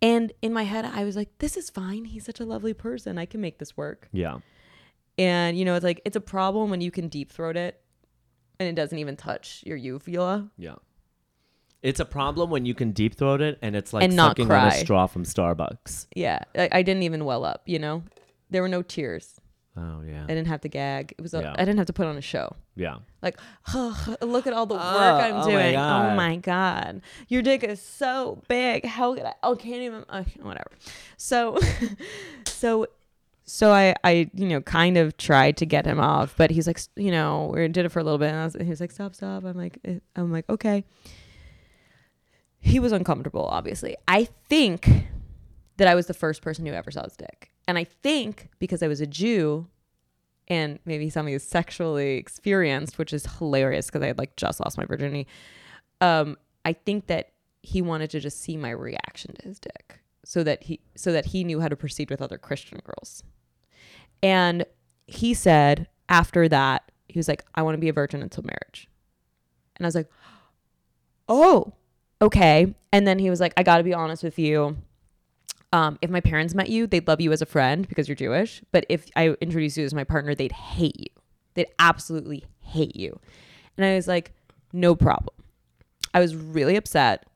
And 0.02 0.33
in 0.42 0.52
my 0.52 0.62
head 0.64 0.85
I 0.85 1.04
was 1.04 1.14
like, 1.16 1.30
this 1.38 1.57
is 1.57 1.70
fine. 1.70 2.04
He's 2.04 2.24
such 2.24 2.38
a 2.40 2.44
lovely 2.44 2.74
person. 2.74 3.16
I 3.18 3.26
can 3.26 3.40
make 3.40 3.59
this 3.59 3.76
work. 3.76 4.09
Yeah. 4.12 4.38
And 5.18 5.57
you 5.59 5.64
know, 5.64 5.74
it's 5.74 5.85
like 5.85 6.00
it's 6.04 6.16
a 6.16 6.20
problem 6.20 6.70
when 6.70 6.80
you 6.80 6.90
can 6.90 7.09
deep 7.09 7.30
throat 7.33 7.57
it 7.57 7.80
and 8.59 8.69
it 8.69 8.75
doesn't 8.75 8.99
even 8.99 9.17
touch 9.17 9.62
your 9.67 9.77
uvula. 9.77 10.51
Yeah. 10.57 10.75
It's 11.83 12.01
a 12.01 12.05
problem 12.07 12.49
when 12.51 12.64
you 12.64 12.75
can 12.75 12.93
deep 12.93 13.14
throat 13.14 13.43
it 13.43 13.59
and 13.61 13.77
it's 13.77 13.93
like 13.93 14.05
And 14.05 14.17
not 14.17 14.31
sucking 14.31 14.51
on 14.51 14.57
a 14.67 14.71
cry. 14.71 14.79
straw 14.83 15.07
from 15.07 15.25
Starbucks. 15.25 16.07
Yeah. 16.17 16.38
I, 16.57 16.69
I 16.73 16.83
didn't 16.83 17.03
even 17.03 17.25
well 17.27 17.45
up, 17.45 17.62
you 17.67 17.79
know? 17.79 18.03
There 18.51 18.62
were 18.62 18.69
no 18.69 18.81
tears. 18.83 19.38
Oh 19.77 20.03
yeah. 20.07 20.23
I 20.23 20.29
didn't 20.29 20.47
have 20.47 20.61
to 20.62 20.69
gag. 20.69 21.12
It 21.19 21.21
was 21.21 21.35
a, 21.35 21.40
Yeah. 21.43 21.53
I 21.55 21.59
didn't 21.64 21.79
have 21.79 21.88
to 21.88 21.93
put 21.93 22.07
on 22.07 22.17
a 22.17 22.21
show. 22.23 22.55
yeah. 22.77 22.97
Like, 23.23 23.38
look 24.23 24.47
at 24.47 24.53
all 24.53 24.67
the 24.67 24.75
work 24.77 24.85
Oh, 24.85 25.19
I'm 25.19 25.33
oh 25.35 25.38
my 25.38 25.51
doing. 25.51 25.73
God. 25.75 26.12
oh 26.12 26.14
my 26.17 26.37
god, 26.37 27.01
your 27.29 27.40
dick 27.43 27.64
is 27.64 27.81
so 27.83 28.40
big. 28.49 28.85
How 28.87 29.14
could 29.14 29.25
I? 29.25 29.33
Oh, 29.43 29.57
can't 29.57 29.81
even. 29.83 30.05
Uh, 30.09 30.25
whatever. 30.43 30.71
So, 31.17 31.59
so, 32.47 32.87
so 33.44 33.72
I, 33.72 33.94
I, 34.02 34.30
you 34.35 34.48
know, 34.48 34.61
kind 34.61 34.96
of 34.96 35.16
tried 35.16 35.59
to 35.59 35.66
get 35.66 35.85
him 35.85 36.00
off, 36.00 36.35
but 36.37 36.50
he's 36.50 36.66
like, 36.66 36.80
you 36.96 37.11
know, 37.11 37.52
we 37.54 37.68
did 37.68 37.85
it 37.85 37.90
for 37.90 37.98
a 37.98 38.04
little 38.04 38.18
bit, 38.18 38.30
and 38.30 38.38
I 38.38 38.44
was, 38.44 38.57
he 38.59 38.70
was 38.70 38.80
like, 38.80 38.90
stop, 38.90 39.14
stop. 39.14 39.44
I'm 39.44 39.57
like, 39.57 39.78
eh, 39.85 39.98
I'm 40.16 40.33
like, 40.33 40.48
okay. 40.48 40.85
He 42.61 42.78
was 42.78 42.92
uncomfortable, 42.92 43.44
obviously. 43.44 43.96
I 44.09 44.28
think 44.48 44.88
that 45.76 45.87
I 45.87 45.94
was 45.94 46.07
the 46.07 46.14
first 46.14 46.40
person 46.40 46.64
who 46.64 46.72
ever 46.72 46.90
saw 46.90 47.04
his 47.04 47.16
dick, 47.16 47.50
and 47.68 47.76
I 47.76 47.85
think 47.85 48.48
because 48.59 48.83
I 48.83 48.88
was 48.88 49.02
a 49.02 49.07
Jew, 49.07 49.66
and 50.48 50.78
maybe 50.87 51.11
something 51.11 51.35
is 51.35 51.42
sexually 51.42 52.16
experienced, 52.16 52.98
which 52.98 53.12
is 53.12 53.26
hilarious 53.38 53.87
because 53.87 54.02
I 54.02 54.07
had 54.09 54.18
like 54.18 54.37
just 54.37 54.61
lost 54.61 54.78
my 54.78 54.87
virginity. 54.87 55.26
Um, 56.00 56.38
I 56.64 56.72
think 56.72 57.07
that 57.09 57.33
he 57.62 57.83
wanted 57.83 58.11
to 58.11 58.20
just 58.20 58.40
see 58.40 58.57
my 58.57 58.70
reaction 58.70 59.35
to 59.35 59.48
his 59.48 59.59
dick, 59.59 60.00
so 60.25 60.43
that 60.43 60.65
he 60.65 60.81
so 60.95 61.13
that 61.13 61.27
he 61.27 61.45
knew 61.45 61.61
how 61.61 61.69
to 61.69 61.77
proceed 61.77 62.11
with 62.11 62.23
other 62.23 62.39
Christian 62.39 62.81
girls. 62.85 63.23
And 64.23 64.65
he 65.07 65.35
said 65.35 65.89
after 66.09 66.49
that, 66.49 66.91
he 67.09 67.19
was 67.19 67.29
like, 67.29 67.45
"I 67.55 67.63
want 67.63 67.75
to 67.75 67.81
be 67.81 67.89
a 67.89 67.93
virgin 67.93 68.23
until 68.23 68.45
marriage," 68.45 68.89
and 69.77 69.87
I 69.87 69.89
was 69.89 69.95
like, 69.95 70.11
"Oh, 71.29 71.75
okay." 72.21 72.75
And 72.93 73.07
then 73.07 73.19
he 73.19 73.31
was 73.31 73.41
like, 73.41 73.53
"I 73.57 73.63
got 73.63 73.79
to 73.79 73.85
be 73.85 73.95
honest 73.95 74.23
with 74.23 74.39
you." 74.39 74.77
um, 75.75 75.99
if 76.01 76.09
my 76.09 76.21
parents 76.21 76.55
met 76.55 76.69
you, 76.69 76.87
they'd 76.87 77.09
love 77.09 77.21
you 77.21 77.33
as 77.33 77.43
a 77.43 77.47
friend 77.47 77.89
because 77.89 78.07
you're 78.07 78.15
Jewish. 78.15 78.63
But 78.71 78.87
if 78.89 79.11
I 79.17 79.31
introduced 79.41 79.77
you 79.77 79.85
as 79.85 79.93
my 79.93 80.05
partner, 80.05 80.33
they'd 80.33 80.53
hate 80.53 80.97
you. 80.97 81.23
They'd 81.55 81.67
absolutely 81.81 82.45
hate 82.61 82.95
you. 82.95 83.19
And 83.77 83.85
I 83.85 83.97
was 83.97 84.07
like, 84.07 84.33
no 84.73 84.95
problem. 84.95 85.35
I 86.15 86.21
was 86.21 86.37
really 86.37 86.77
upset. 86.77 87.27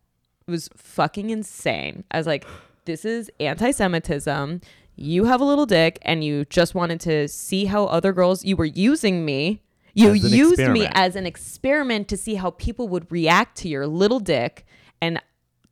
It 0.46 0.52
was 0.52 0.70
fucking 0.76 1.30
insane. 1.30 2.04
I 2.12 2.16
was 2.16 2.28
like, 2.28 2.46
this 2.88 3.04
is 3.04 3.30
anti 3.38 3.70
Semitism. 3.70 4.62
You 4.96 5.26
have 5.26 5.42
a 5.42 5.44
little 5.44 5.66
dick 5.66 5.98
and 6.02 6.24
you 6.24 6.46
just 6.46 6.74
wanted 6.74 7.00
to 7.02 7.28
see 7.28 7.66
how 7.66 7.84
other 7.84 8.14
girls, 8.14 8.44
you 8.44 8.56
were 8.56 8.64
using 8.64 9.24
me. 9.24 9.62
You 9.92 10.12
used 10.12 10.58
me 10.58 10.88
as 10.92 11.14
an 11.14 11.26
experiment 11.26 12.08
to 12.08 12.16
see 12.16 12.36
how 12.36 12.50
people 12.52 12.88
would 12.88 13.10
react 13.12 13.58
to 13.58 13.68
your 13.68 13.86
little 13.86 14.20
dick. 14.20 14.64
And 15.02 15.20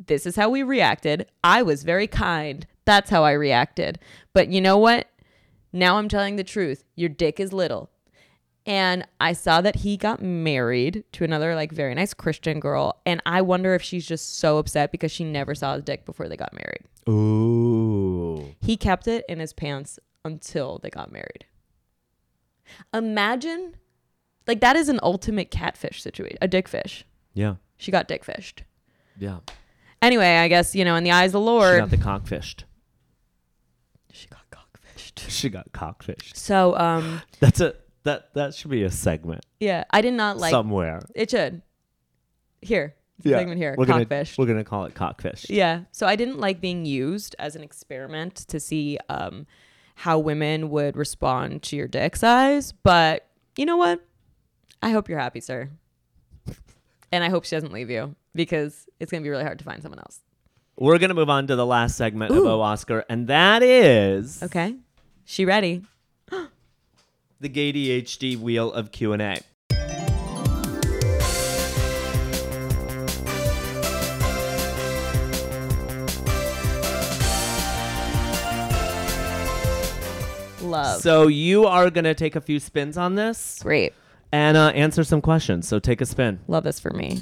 this 0.05 0.27
is 0.27 0.37
how 0.37 0.51
we 0.51 0.63
reacted. 0.63 1.27
I 1.43 1.63
was 1.63 1.85
very 1.85 2.07
kind. 2.07 2.67
That's 2.85 3.09
how 3.09 3.25
I 3.25 3.33
reacted. 3.33 3.99
But 4.35 4.49
you 4.49 4.61
know 4.61 4.77
what? 4.77 5.09
Now 5.73 5.97
I'm 5.97 6.09
telling 6.09 6.37
the 6.37 6.45
truth. 6.45 6.85
Your 6.97 7.09
dick 7.09 7.41
is 7.41 7.53
little. 7.53 7.89
And 8.67 9.07
I 9.21 9.33
saw 9.33 9.61
that 9.61 9.77
he 9.77 9.97
got 9.97 10.21
married 10.21 11.05
to 11.13 11.23
another 11.25 11.55
like 11.55 11.71
very 11.71 11.95
nice 11.95 12.13
Christian 12.13 12.59
girl. 12.59 13.01
And 13.07 13.23
I 13.25 13.41
wonder 13.43 13.75
if 13.75 13.83
she's 13.83 14.05
just 14.05 14.39
so 14.39 14.59
upset 14.59 14.91
because 14.91 15.13
she 15.13 15.23
never 15.23 15.55
saw 15.55 15.75
his 15.75 15.85
dick 15.85 16.05
before 16.05 16.29
they 16.29 16.37
got 16.37 16.53
married. 16.53 16.83
Ooh. 17.09 18.55
He 18.61 18.77
kept 18.77 19.07
it 19.07 19.25
in 19.29 19.39
his 19.39 19.53
pants 19.53 20.01
until 20.25 20.81
they 20.83 20.91
got 20.91 21.13
married. 21.13 21.47
Imagine 22.93 23.77
like 24.49 24.61
that 24.61 24.75
is 24.77 24.89
an 24.89 24.99
ultimate 25.03 25.51
catfish 25.53 26.03
situation, 26.03 26.39
a 26.43 26.49
dick 26.49 26.67
fish. 26.69 27.05
Yeah. 27.35 27.57
She 27.77 27.93
got 27.93 28.09
dick 28.09 28.25
fished. 28.25 28.65
Yeah. 29.19 29.39
Anyway, 30.03 30.37
I 30.37 30.49
guess, 30.49 30.75
you 30.75 30.85
know, 30.85 30.97
in 30.97 31.05
the 31.05 31.11
eyes 31.13 31.29
of 31.29 31.33
the 31.35 31.41
Lord, 31.41 31.75
She 31.75 31.81
got 31.81 31.91
the 31.91 31.97
cockfished. 31.97 32.65
she 34.13 34.29
got 34.29 34.41
cockfished. 34.51 35.31
She 35.31 35.49
got 35.49 35.73
cockfished. 35.73 36.37
So, 36.37 36.77
um, 36.77 37.23
That's 37.41 37.61
a 37.61 37.75
that 38.07 38.33
that 38.35 38.55
should 38.55 38.71
be 38.71 38.83
a 38.83 38.91
segment 38.91 39.45
yeah, 39.61 39.85
I 39.91 40.01
did 40.01 40.15
not 40.15 40.39
like 40.39 40.51
somewhere. 40.51 41.01
it. 41.15 41.31
Should 41.31 41.63
here 42.63 42.95
a 43.25 43.29
segment 43.29 43.59
here, 43.59 43.75
We're 43.79 43.87
gonna 43.87 44.05
cockfish. 44.05 44.37
we're 44.37 44.47
gonna 44.47 44.65
call 44.65 44.85
it 44.85 44.95
cockfish. 44.95 45.47
Yeah, 45.49 45.83
so 45.93 46.07
I 46.07 46.17
didn't 46.17 46.39
like 46.39 46.61
being 46.61 46.85
used 46.85 47.35
as 47.39 47.57
an 47.57 47.63
experiment 47.63 48.35
to 48.49 48.61
see 48.61 48.99
um 49.09 49.47
how 49.95 50.19
women 50.19 50.69
would 50.71 50.95
respond 50.97 51.63
to 51.65 51.77
your 51.77 51.89
dick 51.89 52.17
size. 52.17 52.73
But 52.73 53.27
you 53.57 53.65
know 53.65 53.79
what? 53.79 54.01
I 54.83 54.91
hope 54.91 55.09
you're 55.09 55.19
happy, 55.19 55.41
sir, 55.41 55.71
and 57.11 57.25
I 57.25 57.31
hope 57.31 57.45
she 57.47 57.57
doesn't 57.57 57.73
leave 57.73 57.89
you 57.91 58.15
because 58.35 58.87
it's 59.01 59.11
gonna 59.11 59.23
be 59.23 59.31
really 59.31 59.45
hard 59.45 59.59
to 59.61 59.65
find 59.65 59.83
someone 59.83 59.99
else. 60.01 60.21
We're 60.79 60.99
gonna 60.99 61.15
move 61.15 61.31
on 61.31 61.47
to 61.47 61.57
the 61.57 61.65
last 61.65 61.97
segment 61.97 62.33
of 62.33 62.45
O 62.45 62.61
Oscar, 62.61 63.05
and 63.09 63.29
that 63.29 63.63
is 63.63 64.43
Okay, 64.43 64.75
she 65.25 65.47
ready? 65.47 65.83
The 67.41 67.49
gay 67.49 67.73
ADHD 67.73 68.39
wheel 68.39 68.73
of 68.73 68.93
Q 68.93 69.13
and 69.13 69.23
A. 69.23 69.39
Love. 80.63 81.01
So 81.01 81.29
you 81.29 81.67
are 81.67 81.91
gonna 81.91 82.15
take 82.15 82.35
a 82.35 82.41
few 82.41 82.59
spins 82.59 82.97
on 82.99 83.15
this 83.15 83.61
Great. 83.63 83.93
and 84.33 84.57
uh, 84.57 84.69
answer 84.69 85.05
some 85.05 85.21
questions. 85.21 85.69
So 85.69 85.79
take 85.79 86.01
a 86.01 86.07
spin. 86.07 86.41
Love 86.49 86.65
this 86.65 86.81
for 86.81 86.91
me. 86.91 87.21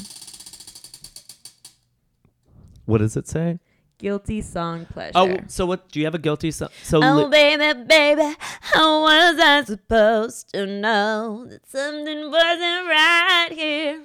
What 2.87 2.99
does 2.99 3.17
it 3.17 3.29
say? 3.29 3.59
guilty 3.99 4.43
song 4.43 4.85
pleasure. 4.87 5.13
Oh, 5.15 5.39
so 5.47 5.65
what? 5.65 5.89
Do 5.91 5.99
you 5.99 6.05
have 6.05 6.15
a 6.15 6.19
guilty 6.19 6.51
song? 6.51 6.69
So 6.83 7.03
Oh 7.03 7.25
li- 7.25 7.31
baby, 7.31 7.85
baby, 7.87 8.35
how 8.73 9.03
was 9.03 9.39
I 9.39 9.63
supposed 9.65 10.53
to 10.55 10.67
know 10.67 11.47
that 11.49 11.67
something 11.69 12.31
wasn't 12.31 12.89
right 12.89 13.49
here? 13.53 14.05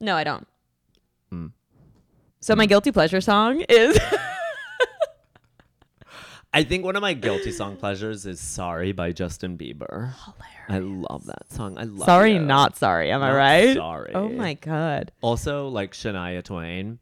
No, 0.00 0.16
I 0.16 0.24
don't. 0.24 0.46
Hmm. 1.30 1.46
So 2.40 2.56
my 2.56 2.66
guilty 2.66 2.90
pleasure 2.92 3.20
song 3.20 3.60
is 3.68 3.98
I 6.54 6.64
think 6.64 6.84
one 6.84 6.96
of 6.96 7.02
my 7.02 7.14
guilty 7.14 7.50
song 7.50 7.76
pleasures 7.76 8.26
is 8.26 8.38
"Sorry" 8.38 8.92
by 8.92 9.12
Justin 9.12 9.56
Bieber. 9.56 10.12
Hilarious. 10.24 10.68
I 10.68 10.78
love 10.80 11.24
that 11.26 11.50
song. 11.50 11.78
I 11.78 11.84
love. 11.84 12.04
Sorry, 12.04 12.34
you. 12.34 12.40
not 12.40 12.76
sorry. 12.76 13.10
Am 13.10 13.22
I 13.22 13.32
right? 13.34 13.74
sorry. 13.74 14.12
Oh 14.14 14.28
my 14.28 14.54
god. 14.54 15.12
Also, 15.22 15.68
like 15.68 15.92
Shania 15.92 16.42
Twain. 16.44 16.98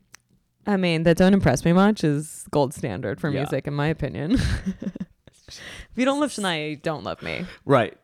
I 0.68 0.76
mean, 0.76 1.02
that 1.02 1.16
don't 1.16 1.34
impress 1.34 1.64
me 1.64 1.72
much 1.72 2.04
is 2.04 2.44
gold 2.52 2.74
standard 2.74 3.20
for 3.20 3.28
Yeah. 3.30 3.40
music, 3.40 3.66
in 3.66 3.74
my 3.74 3.88
opinion. 3.88 4.36
if 5.58 5.96
you 5.96 6.04
don't 6.04 6.20
love 6.20 6.30
Shania, 6.30 6.70
you 6.70 6.76
don't 6.76 7.04
love 7.04 7.22
me. 7.22 7.46
Right. 7.64 7.96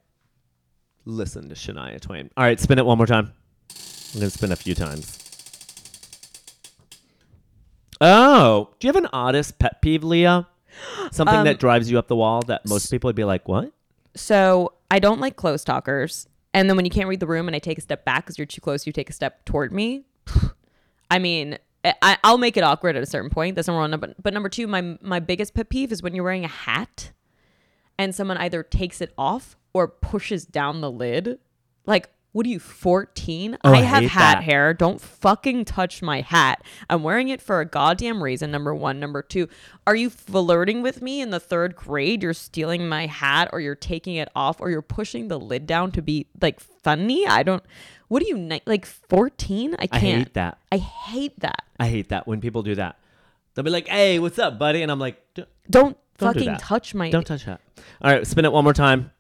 Listen 1.05 1.49
to 1.49 1.55
Shania 1.55 2.01
Twain. 2.01 2.31
All 2.37 2.45
right, 2.45 2.59
spin 2.59 2.79
it 2.79 2.87
one 2.87 2.99
more 2.99 3.07
time. 3.07 3.33
I'm 4.15 4.21
gonna 4.21 4.31
spin 4.31 4.51
a 4.53 4.57
few 4.57 4.75
times. 4.75 5.23
Oh, 8.01 8.71
do 8.79 8.87
you 8.87 8.93
have 8.93 9.03
an 9.03 9.09
oddest 9.13 9.59
pet 9.59 9.81
peeve, 9.81 10.05
Leah? 10.05 10.47
Something 11.11 11.39
Um, 11.39 11.45
that 11.47 11.59
drives 11.59 11.91
you 11.91 11.99
up 11.99 12.09
the 12.09 12.17
wall 12.17 12.43
that 12.43 12.67
most 12.69 12.91
people 12.91 13.09
would 13.09 13.17
be 13.17 13.25
like, 13.25 13.49
"What?" 13.49 13.73
So 14.15 14.75
I 14.91 14.99
don't 14.99 15.21
like 15.21 15.37
close 15.37 15.65
talkers. 15.65 16.29
And 16.53 16.69
then 16.69 16.77
when 16.77 16.85
you 16.85 16.91
can't 16.91 17.09
read 17.09 17.21
the 17.21 17.27
room 17.27 17.49
and 17.49 17.55
I 17.55 17.59
take 17.59 17.79
a 17.79 17.83
step 17.83 18.05
back 18.05 18.25
because 18.25 18.39
you're 18.39 18.47
too 18.47 18.61
close, 18.61 18.87
you 18.87 18.93
take 18.93 19.11
a 19.11 19.13
step 19.13 19.45
toward 19.45 19.73
me. 19.73 20.05
I 21.11 21.19
mean, 21.19 21.59
I, 21.85 22.17
I'll 22.25 22.39
make 22.39 22.57
it 22.57 22.65
awkward 22.65 22.97
at 22.97 23.03
a 23.03 23.07
certain 23.07 23.31
point. 23.31 23.57
That's 23.57 23.69
number 23.69 23.81
one. 23.81 23.99
But, 24.01 24.23
but 24.23 24.35
number 24.35 24.49
two, 24.49 24.67
my 24.67 24.99
my 25.01 25.21
biggest 25.21 25.55
pet 25.55 25.69
peeve 25.71 25.93
is 25.93 26.03
when 26.03 26.15
you're 26.15 26.25
wearing 26.25 26.45
a 26.45 26.49
hat 26.49 27.13
and 27.99 28.15
someone 28.15 28.37
either 28.39 28.63
takes 28.63 29.01
it 29.01 29.13
off 29.17 29.57
or 29.73 29.89
pushes 29.89 30.45
down 30.47 30.81
the 30.81 30.91
lid. 30.91 31.39
Like, 31.87 32.09
what 32.33 32.45
are 32.45 32.51
you, 32.51 32.59
14? 32.61 33.57
Oh, 33.65 33.73
I 33.73 33.77
I 33.79 33.81
have 33.81 34.03
hate 34.03 34.11
hat 34.11 34.35
that. 34.37 34.45
hair. 34.45 34.75
Don't 34.75 35.01
fucking 35.01 35.65
touch 35.65 36.03
my 36.03 36.21
hat. 36.21 36.63
I'm 36.91 37.03
wearing 37.03 37.29
it 37.31 37.41
for 37.41 37.61
a 37.61 37.65
goddamn 37.65 38.23
reason. 38.23 38.51
Number 38.51 38.75
one. 38.75 39.01
Number 39.01 39.23
two, 39.23 39.49
are 39.87 39.97
you 39.97 40.11
flirting 40.11 40.83
with 40.83 41.01
me 41.01 41.23
in 41.23 41.31
the 41.31 41.41
third 41.41 41.77
grade? 41.77 42.23
You're 42.23 42.35
stealing 42.35 42.89
my 42.91 43.07
hat 43.07 43.49
or 43.55 43.61
you're 43.61 43.75
taking 43.75 44.17
it 44.17 44.29
off 44.37 44.61
or 44.61 44.69
you're 44.71 44.83
pushing 44.83 45.29
the 45.29 45.41
lid 45.41 45.67
down 45.67 45.93
to 45.93 46.03
be 46.03 46.27
like 46.43 46.61
funny? 46.61 47.27
I 47.27 47.43
don't. 47.43 47.63
What 48.09 48.23
are 48.23 48.27
you, 48.27 48.61
like 48.67 48.85
14? 48.85 49.75
I 49.75 49.83
I 49.83 49.87
can't. 49.87 50.03
I 50.03 50.09
hate 50.19 50.35
that. 50.35 50.59
I 50.73 50.77
hate 50.77 51.41
that. 51.41 51.63
I 51.81 51.89
hate 51.89 52.09
that 52.11 52.27
when 52.27 52.43
people 52.43 52.63
do 52.63 52.75
that. 52.75 52.99
They'll 53.55 53.65
be 53.65 53.71
like, 53.71 53.89
"Hey, 53.89 54.19
what's 54.19 54.39
up, 54.39 54.59
buddy?" 54.59 54.83
And 54.83 54.93
I'm 54.93 54.99
like, 55.01 55.17
"D- 55.35 55.45
Don't, 55.71 55.97
Don't 56.19 56.33
do 56.33 56.39
fucking 56.41 56.53
that. 56.53 56.61
touch 56.61 56.95
my. 56.95 57.11
"Don't 57.11 57.27
touch 57.27 57.45
that." 57.45 57.61
All 58.03 58.13
right, 58.13 58.27
spin 58.27 58.45
it 58.45 58.53
one 58.53 58.65
more 58.65 58.73
time. 58.73 59.11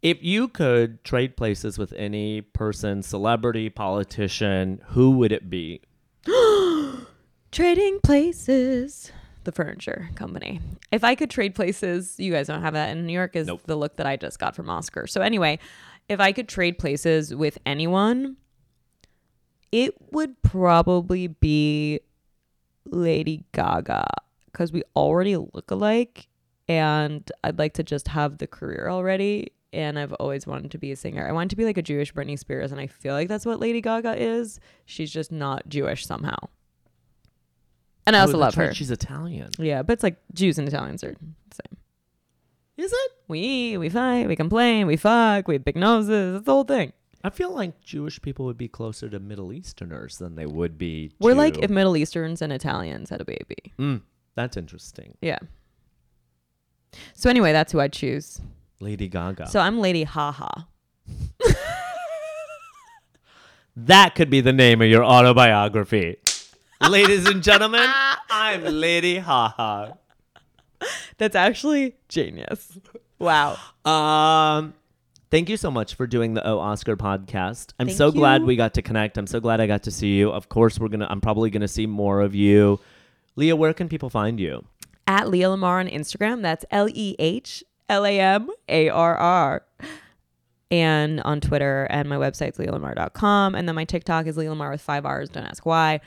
If 0.00 0.22
you 0.22 0.48
could 0.48 1.02
trade 1.02 1.36
places 1.36 1.76
with 1.76 1.92
any 1.94 2.40
person, 2.40 3.02
celebrity, 3.02 3.68
politician, 3.68 4.80
who 4.88 5.10
would 5.12 5.32
it 5.32 5.50
be? 5.50 5.80
Trading 7.50 7.98
places. 8.04 9.10
The 9.44 9.52
furniture 9.52 10.10
company. 10.14 10.60
If 10.92 11.02
I 11.02 11.14
could 11.14 11.30
trade 11.30 11.54
places, 11.54 12.14
you 12.18 12.30
guys 12.32 12.46
don't 12.46 12.60
have 12.62 12.74
that 12.74 12.90
in 12.90 13.06
New 13.06 13.12
York. 13.12 13.34
Is 13.34 13.46
Nope. 13.46 13.62
the 13.64 13.76
look 13.76 13.96
that 13.96 14.06
I 14.06 14.16
just 14.16 14.38
got 14.38 14.54
from 14.54 14.68
Oscar. 14.70 15.06
So 15.06 15.20
anyway, 15.22 15.58
if 16.08 16.20
I 16.20 16.32
could 16.32 16.48
trade 16.48 16.78
places 16.78 17.34
with 17.34 17.58
anyone, 17.64 18.36
it 19.72 19.94
would 20.12 20.40
probably 20.42 21.26
be 21.28 22.00
Lady 22.92 23.44
Gaga 23.52 24.06
because 24.46 24.72
we 24.72 24.82
already 24.96 25.36
look 25.36 25.70
alike, 25.70 26.28
and 26.68 27.30
I'd 27.44 27.58
like 27.58 27.74
to 27.74 27.82
just 27.82 28.08
have 28.08 28.38
the 28.38 28.46
career 28.46 28.88
already. 28.90 29.52
And 29.72 29.98
I've 29.98 30.14
always 30.14 30.46
wanted 30.46 30.70
to 30.70 30.78
be 30.78 30.92
a 30.92 30.96
singer. 30.96 31.28
I 31.28 31.32
want 31.32 31.50
to 31.50 31.56
be 31.56 31.66
like 31.66 31.76
a 31.76 31.82
Jewish 31.82 32.14
Britney 32.14 32.38
Spears, 32.38 32.72
and 32.72 32.80
I 32.80 32.86
feel 32.86 33.12
like 33.12 33.28
that's 33.28 33.44
what 33.44 33.60
Lady 33.60 33.82
Gaga 33.82 34.16
is. 34.16 34.58
She's 34.86 35.10
just 35.12 35.30
not 35.30 35.68
Jewish 35.68 36.06
somehow. 36.06 36.36
And 38.06 38.16
I 38.16 38.20
Oh, 38.20 38.22
also 38.22 38.32
that's 38.38 38.40
love 38.40 38.56
right, 38.56 38.68
her. 38.68 38.74
She's 38.74 38.90
Italian. 38.90 39.50
Yeah, 39.58 39.82
but 39.82 39.92
it's 39.92 40.02
like 40.02 40.16
Jews 40.32 40.58
and 40.58 40.66
Italians 40.66 41.04
are 41.04 41.12
the 41.12 41.54
same. 41.54 41.78
Is 42.78 42.92
it? 42.92 43.10
We 43.28 43.76
we 43.76 43.90
fight, 43.90 44.26
we 44.28 44.36
complain, 44.36 44.86
we 44.86 44.96
fuck, 44.96 45.46
we 45.48 45.56
have 45.56 45.64
big 45.64 45.76
noses. 45.76 46.36
It's 46.36 46.46
the 46.46 46.52
whole 46.52 46.64
thing. 46.64 46.94
I 47.24 47.30
feel 47.30 47.52
like 47.52 47.80
Jewish 47.80 48.22
people 48.22 48.44
would 48.46 48.58
be 48.58 48.68
closer 48.68 49.08
to 49.08 49.18
Middle 49.18 49.52
Easterners 49.52 50.18
than 50.18 50.36
they 50.36 50.46
would 50.46 50.78
be. 50.78 51.12
We're 51.18 51.34
like 51.34 51.58
if 51.58 51.70
Middle 51.70 51.96
Easterns 51.96 52.42
and 52.42 52.52
Italians 52.52 53.10
had 53.10 53.20
a 53.20 53.24
baby. 53.24 53.72
Mm, 53.78 54.02
that's 54.36 54.56
interesting. 54.56 55.16
Yeah. 55.20 55.38
So 57.14 57.28
anyway, 57.28 57.52
that's 57.52 57.72
who 57.72 57.80
I'd 57.80 57.92
choose. 57.92 58.40
Lady 58.80 59.08
Gaga. 59.08 59.48
So 59.48 59.58
I'm 59.58 59.80
Lady 59.80 60.04
Haha. 60.04 60.48
that 63.76 64.14
could 64.14 64.30
be 64.30 64.40
the 64.40 64.52
name 64.52 64.80
of 64.80 64.88
your 64.88 65.04
autobiography. 65.04 66.18
Ladies 66.88 67.26
and 67.28 67.42
gentlemen, 67.42 67.88
I'm 68.30 68.62
Lady 68.62 69.18
Haha. 69.18 69.92
That's 71.18 71.34
actually 71.34 71.96
genius. 72.08 72.78
Wow. 73.18 73.56
Um, 73.84 74.74
thank 75.30 75.48
you 75.48 75.56
so 75.56 75.70
much 75.70 75.94
for 75.94 76.06
doing 76.06 76.34
the 76.34 76.46
O 76.46 76.58
Oscar 76.58 76.96
podcast. 76.96 77.72
I'm 77.78 77.86
Thank 77.88 77.98
so 77.98 78.10
glad 78.10 78.42
we 78.42 78.56
got 78.56 78.74
to 78.74 78.82
connect. 78.82 79.18
I'm 79.18 79.26
so 79.26 79.40
glad 79.40 79.60
I 79.60 79.66
got 79.66 79.84
to 79.84 79.90
see 79.90 80.16
you. 80.16 80.30
Of 80.30 80.48
course, 80.48 80.78
we're 80.78 80.88
gonna. 80.88 81.06
I'm 81.08 81.20
probably 81.20 81.50
gonna 81.50 81.68
see 81.68 81.86
more 81.86 82.20
of 82.20 82.34
you. 82.34 82.80
Leah, 83.36 83.56
where 83.56 83.72
can 83.72 83.88
people 83.88 84.10
find 84.10 84.40
you? 84.40 84.64
At 85.06 85.28
Leah 85.28 85.48
Lamarr 85.48 85.80
on 85.80 85.88
Instagram. 85.88 86.42
That's 86.42 86.64
L 86.70 86.88
E 86.88 87.14
H 87.18 87.62
L 87.88 88.04
A 88.04 88.18
M 88.20 88.48
A 88.68 88.88
R 88.88 89.16
R. 89.16 89.62
And 90.70 91.20
on 91.22 91.40
Twitter 91.40 91.86
and 91.88 92.08
my 92.10 92.16
website's 92.16 92.58
leahlamarr.com. 92.58 93.54
And 93.54 93.66
then 93.66 93.74
my 93.74 93.84
TikTok 93.84 94.26
is 94.26 94.36
Leah 94.36 94.50
Lamar 94.50 94.70
with 94.70 94.82
five 94.82 95.06
R's. 95.06 95.30
Don't 95.30 95.46
ask 95.46 95.64
why. 95.64 96.00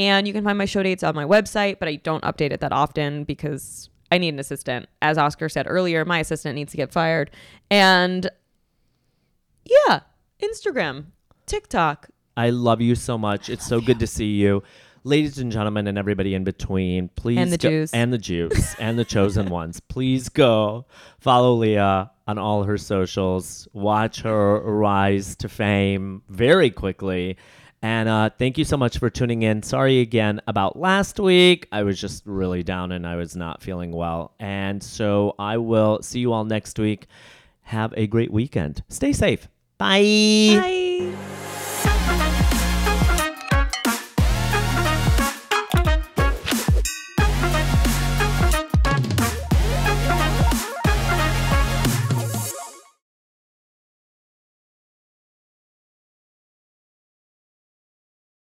And 0.00 0.26
you 0.26 0.32
can 0.32 0.42
find 0.42 0.56
my 0.56 0.64
show 0.64 0.82
dates 0.82 1.02
on 1.02 1.14
my 1.14 1.24
website, 1.24 1.78
but 1.78 1.88
I 1.88 1.96
don't 1.96 2.22
update 2.24 2.52
it 2.52 2.60
that 2.60 2.72
often 2.72 3.24
because 3.24 3.90
I 4.10 4.18
need 4.18 4.30
an 4.34 4.38
assistant. 4.38 4.88
As 5.02 5.18
Oscar 5.18 5.48
said 5.48 5.66
earlier, 5.68 6.04
my 6.04 6.20
assistant 6.20 6.54
needs 6.54 6.70
to 6.70 6.76
get 6.76 6.92
fired. 6.92 7.30
And 7.70 8.30
yeah, 9.66 10.00
Instagram, 10.42 11.06
TikTok. 11.46 12.08
I 12.36 12.50
love 12.50 12.80
you 12.80 12.94
so 12.94 13.16
much. 13.18 13.48
It's 13.48 13.66
so 13.66 13.80
good 13.80 13.98
to 14.00 14.06
see 14.06 14.32
you. 14.34 14.62
Ladies 15.04 15.38
and 15.38 15.52
gentlemen, 15.52 15.86
and 15.86 15.96
everybody 15.96 16.34
in 16.34 16.42
between, 16.44 17.08
please 17.14 17.38
And 17.38 17.52
the 17.52 17.58
go- 17.58 17.68
Jews. 17.70 17.92
and 17.94 18.12
the 18.12 18.18
Jews 18.18 18.74
and 18.80 18.98
the 18.98 19.04
chosen 19.04 19.48
ones, 19.48 19.78
please 19.80 20.28
go 20.28 20.84
follow 21.20 21.54
Leah 21.54 22.10
on 22.26 22.38
all 22.38 22.64
her 22.64 22.76
socials. 22.76 23.68
Watch 23.72 24.22
her 24.22 24.60
rise 24.60 25.36
to 25.36 25.48
fame 25.48 26.22
very 26.28 26.70
quickly. 26.70 27.36
And 27.82 28.08
uh, 28.08 28.30
thank 28.36 28.58
you 28.58 28.64
so 28.64 28.76
much 28.76 28.98
for 28.98 29.08
tuning 29.08 29.42
in. 29.42 29.62
Sorry 29.62 30.00
again 30.00 30.40
about 30.48 30.76
last 30.76 31.20
week. 31.20 31.68
I 31.70 31.84
was 31.84 32.00
just 32.00 32.24
really 32.26 32.64
down 32.64 32.90
and 32.90 33.06
I 33.06 33.14
was 33.14 33.36
not 33.36 33.62
feeling 33.62 33.92
well. 33.92 34.34
And 34.40 34.82
so 34.82 35.36
I 35.38 35.58
will 35.58 36.02
see 36.02 36.18
you 36.18 36.32
all 36.32 36.44
next 36.44 36.78
week. 36.80 37.06
Have 37.62 37.94
a 37.96 38.08
great 38.08 38.32
weekend. 38.32 38.82
Stay 38.88 39.12
safe. 39.12 39.46
Bye. 39.78 40.56
Bye. 40.58 41.35